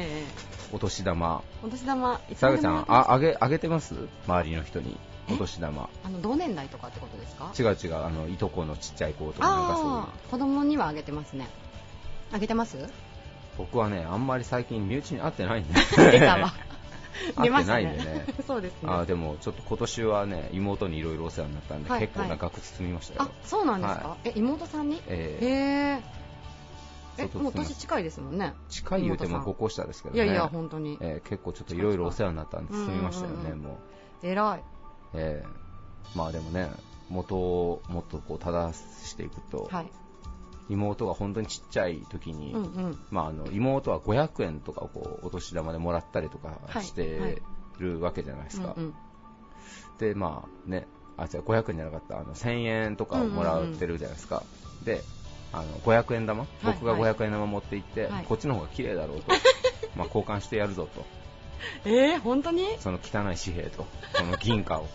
[0.74, 2.62] お年玉、お年玉、さやか？
[2.62, 3.96] ちゃん、ああげあげてます？
[4.28, 4.98] 周りの人に。
[5.32, 5.90] お年玉。
[6.04, 7.52] あの同年代とかってことですか？
[7.58, 8.04] 違う違う。
[8.04, 11.48] あのいとこのちっちゃい子とかなんかそういう子供にはあげてますね。
[12.32, 12.78] あげてます？
[13.58, 15.74] 僕はねあんまり最近身内に会ってないんで。
[16.12, 16.54] 出たわ。
[17.38, 18.90] 会ってないんで出まねした そうですね。
[18.92, 25.02] あでもちょっと今年はね妹にいろいろお世話になったんで、はい結構な額包みましたよ、あそうなんですか、はえ妹さんに？
[25.08, 26.02] え
[27.18, 27.24] へー。
[27.26, 28.56] ええもう年近いですもんね。
[28.70, 29.54] 近い言うても妹さん。
[29.54, 30.24] 5個下ですけどね。
[30.24, 30.98] いやいや本当に。
[31.00, 33.78] えー結構ちょっといろいろお世話になったんで包みましたよね、も
[34.24, 34.28] う。
[34.28, 34.64] 偉い
[35.14, 35.64] えー
[36.16, 36.70] まあでもね
[37.10, 39.92] 元をもっとこう正していくと、はい。
[40.70, 42.98] 妹が本当にちっちゃい時に、うんうん。
[43.12, 47.42] まあ、あの妹は500円とかをこうお年玉でもらったりとかはいして
[47.78, 48.94] るわけじゃないですか、うんうん。
[50.00, 50.88] でまあね
[51.18, 52.20] あ違う500円じゃなかった。
[52.20, 54.44] あの1000円とかをもらってるじゃないですか、
[54.84, 55.04] で
[55.52, 58.26] あの500円玉、はい僕が500円玉持って行って、はい。
[58.26, 59.32] こっちの方が綺麗だろうと。
[59.96, 61.06] まあ交換してやるぞと
[61.86, 62.66] えー、本当に？
[62.80, 63.86] その汚い紙幣と
[64.18, 64.88] この銀貨を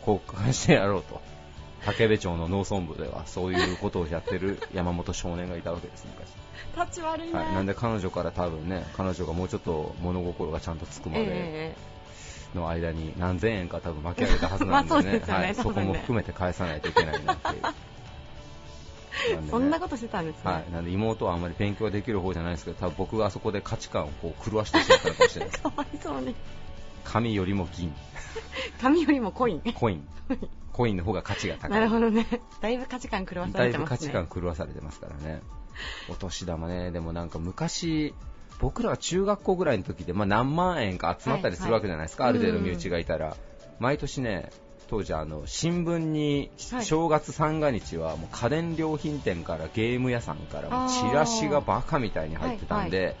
[0.00, 1.20] 交換してやろうと。
[1.84, 6.32] 竹部町の農村部ではそういうことをやってる山本少年がいたわけです昔。
[6.74, 11.76] タッチ悪いね、はい、なんで彼女から多分ね彼女がもうちょっと物心がちゃんとつくまでえ
[12.56, 15.02] の間に何千円か多分巻き上げたはずなんでね。
[15.20, 17.62] ですよねはい、そこも含めて返さないといけないなっていう
[19.32, 19.50] なんでね。
[19.50, 25.50] そんなことしてたんですね、はい、なんで妹はあんまり勉強できる方じゃないですけど多分僕があそこで価値観をこう狂わしてしまったのかもしれない。
[25.50, 26.34] で すかわいそうに
[27.04, 27.94] 紙よりも銀。
[28.80, 29.60] 紙よりもコイン。
[29.74, 30.08] コイン。
[30.72, 31.70] コインの方が価値が高い。
[31.70, 32.26] なるほどね。
[32.60, 34.08] だいぶ価値観狂わさだいれてますね。
[34.08, 35.40] ぶ価値観狂わされてますからね。
[36.10, 36.90] お年玉ね。
[36.90, 38.14] でもなんか昔
[38.60, 42.40] 僕らは中学校ぐらいの時で、まあ、何万円か集まったりするわけじゃないですか、はいはい。
[42.40, 43.36] ある程度身内がいたら、
[43.78, 44.50] 毎年ね
[44.88, 46.84] 当時あの新聞にはい。
[46.84, 53.16] 正月三が日はもう家電量品店からゲーム屋さんからチラシがバカみたいに入ってたんで、はい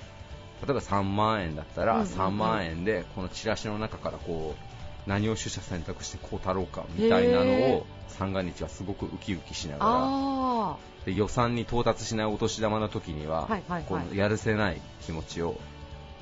[0.66, 2.18] 例えば3万円だったらうんうんうん。
[2.18, 13.48] 3万円でこのチラシの中からこう何を取捨選択してこうたろうかみたいなのへを三が日はすごくウキウキしながらあで予算に到達しないお年玉の時には、
[13.88, 15.60] こうやるせない気持ちを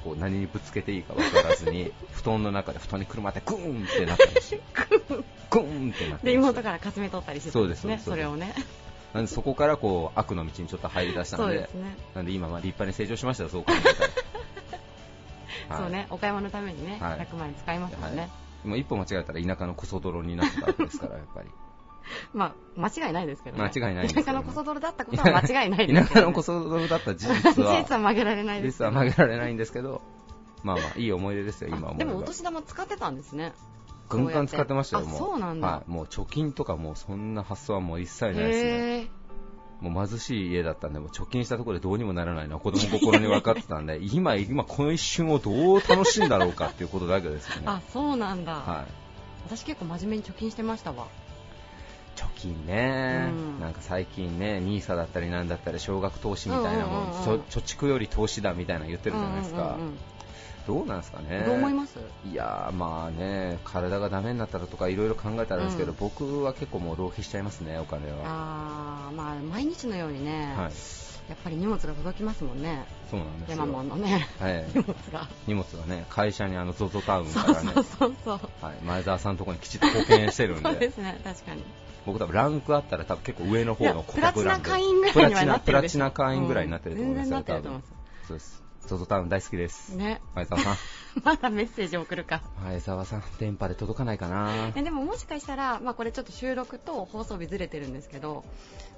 [0.04, 4.60] こう何にぶつけていいか分からずに 布団の中で布団にくるまってグーンってなったんですよ。
[5.50, 5.92] グーン。
[5.92, 8.54] ってなってました妹からかすめ取ったりしてたそんですねそれをね。
[9.14, 11.96] なんでそこからこう悪の道にちょっと入り出したそのでね。
[12.14, 14.10] なんで今まあ立派に成長しましたよそう考えたら。
[15.76, 15.82] はい。
[15.82, 17.20] そうねお買い物のためにねはい。
[17.20, 18.26] 100万円使いますもんね、は
[18.64, 18.68] い。
[18.68, 21.48] もう一歩間違えたら田舎のクソ泥になってたわけですからやっぱり
[22.32, 23.62] まあ間違いないですけどね。
[23.62, 24.12] 間違いないね。
[24.12, 28.78] 田舎のこそ泥だったことは 間違いないですね、田舎のクソ泥だった事実事は実は曲げられないです。
[28.78, 30.02] 実は曲げられないんですけど
[30.62, 33.52] まあまあいい思い出ですよ今思でもお年玉使ってたんですね。
[34.08, 35.18] 軍艦使ってましたよ、あもう。
[35.18, 35.68] そうなんだ。
[35.68, 35.90] はい。
[35.90, 39.10] もう貯金とかもうそんな発想はもう一切ないですね。
[39.80, 47.62] もう貧しい家だったんで、もう貯金したところでどうにもならないのは子供心に分かってたんで、 今、今この一瞬をどう楽しいんだろうかっていうことだけですよね。
[47.66, 48.92] あそうなんだ、はい。
[49.46, 51.08] 私結構真面目に貯金してましたわ
[52.16, 53.60] 貯金ね、うん。
[53.60, 59.62] なんか最近ね、NISA だったりなんだったり、少額投資みたいなもん、うんうんうん貯蓄より投資だみたいなの言ってるじゃないですか。
[59.62, 59.98] うんうんうん
[60.66, 61.42] どうなんですかね。
[61.44, 61.98] どう思います？
[62.26, 65.96] いやーまあね、体がダメになったらとかいろいろ考えたらですけど、うん。
[66.00, 68.16] 僕は結構もう浪費しちゃいますね、お金は。
[68.24, 70.72] あーまあ毎日のようにね、はい。
[71.28, 72.86] やっぱり荷物が届きますもんね。
[73.10, 73.56] そうなんですよ。
[73.58, 74.64] 山門のねはい。
[74.74, 75.28] 荷物が。
[75.46, 81.62] 荷物がね、会社にあの ZOZO タウンからね、そうそうそうはい、前澤さんのところにきちっと貢献してるん そうで、ですね確かに
[82.06, 87.30] 僕多分ランクあったら多分結構上の方の顧客ランクプラチナ会員ぐらいにはなってるプラチナ会員ぐらいになってると思います。
[87.30, 87.94] よ、うん全然なってると多分思いま
[88.28, 88.64] そうです。
[88.86, 89.96] ZOZO タウン大好きです。
[89.96, 90.20] ね。
[90.34, 90.76] 前澤さん。
[91.24, 92.42] まだメッセージ送るか。
[92.64, 94.72] 前澤さん、電波で届かないかな。
[94.74, 98.44] えでももしかしたら、まあ、これちょっと収録と放送日ずれてるんですけど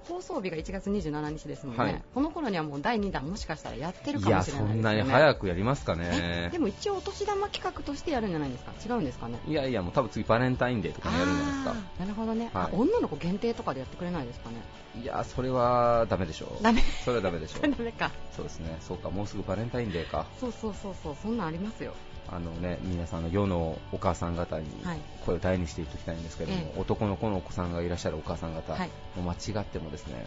[0.08, 6.58] 放送日が1月27日ですもんね、はいこの頃にはもう第2弾もしかしたらやってるかもしれそんないですよねなに早くやりますかえねで。
[6.58, 8.72] も一応お年玉企画としてやるんじゃないですか？
[8.84, 9.38] 違うんですかね？
[9.46, 11.74] いやいや、もう多分次バレンタインデーとかにやるんじゃないですか。
[12.00, 14.56] なるほどね、はいあ女の子限定とかでやってくれないですかね？
[15.02, 16.62] いや、それはダメでしょう。
[16.62, 17.62] ダメそれはダメでしょう。
[17.68, 18.76] ダメかそうですね。
[18.80, 20.26] そうか、もうすぐバレンタインデーか。
[20.40, 21.92] そうそうそうそうそんなんありますよ
[22.28, 25.00] あのね、皆さんの世のお母さん方にはい。
[25.24, 28.90] 声を大にしていただきたいんですけども、え男の子のお子さんがいらっしゃるお母さん方、はい。
[29.16, 30.26] もう間違ってもですね、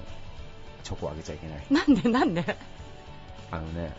[0.83, 1.65] チョコをあげちゃいけない。
[1.69, 2.57] なんでなんで？
[3.51, 3.93] あのね、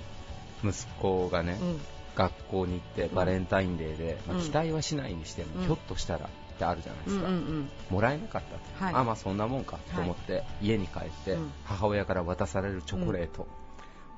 [0.64, 1.80] 息子がね、うん。
[2.16, 4.42] 学校に行ってバレンタインデーで、まあうん。
[4.42, 5.64] 期待はしないにしても、うん。
[5.64, 6.28] ひょっとしたらっ
[6.58, 7.28] てあるじゃないでうんすか。
[7.28, 8.94] うんうんもらえなかったと、はい。
[8.94, 11.52] あまあそんなもんかと思って、家に帰って、うん。
[11.64, 13.46] 母親から渡されるチョコレート、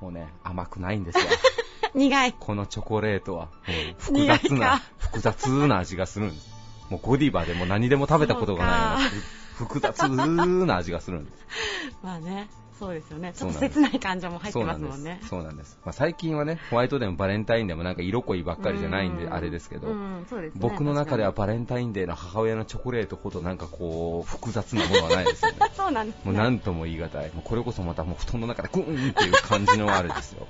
[0.01, 1.23] もうね甘くないんですよ
[1.95, 3.49] 苦いこのチョコレートは
[3.97, 6.49] 複雑な複雑な味がするんです
[6.89, 11.45] もうゴディバでも何でも食べたことがないような複雑な味がするんです。
[12.03, 13.33] まあね、そうですよね。
[13.35, 15.19] ちょっと切ない感情も入ってますもんね。
[15.29, 15.79] そうなんです。
[15.85, 20.25] まあ、最近はね、ホワイトデーもバレンタインデーもなんか色濃いばっかりじゃないんで、うんあれですけど、ね
[20.55, 25.57] 僕の中ではバレンタインデーの母親のチョコレートほどなんかこう、複雑なものはないですよね。
[25.75, 26.21] そうなんです、ね。
[26.25, 27.31] もう何とも言い難い。
[27.33, 30.47] もうこれこそまたもう布団の中でグーンっていう感じのあれですよ。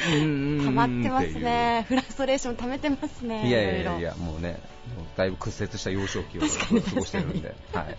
[0.00, 1.84] 溜まってますね。
[1.88, 3.46] フラストレーション溜めてますね。
[3.46, 4.60] いやいやいやもうね、
[4.96, 6.46] もうだいぶ屈折した幼少期を過
[6.94, 7.96] ごしてるんで、はい。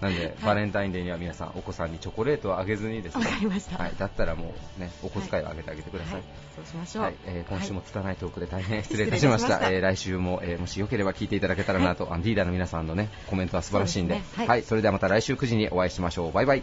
[0.00, 6.14] なんで、バレンタインデーには皆さん、お子さんにチョコレートをあげずにですね、はい、だったらもうね、お小遣いをあげてあげてください。
[6.14, 6.22] はい。
[6.54, 7.02] そうしましょう。
[7.04, 9.42] はい、えー今週も拙いトークで大変失礼いたしまし。
[9.42, 16.32] いたえー来週も、えーもしよければ聞いていただけたらなと、リーダーの皆さんのね、コメントは素晴らしいんで、はい、それではまた来週9時にお会いしましょう。
[16.32, 16.62] バイバイ。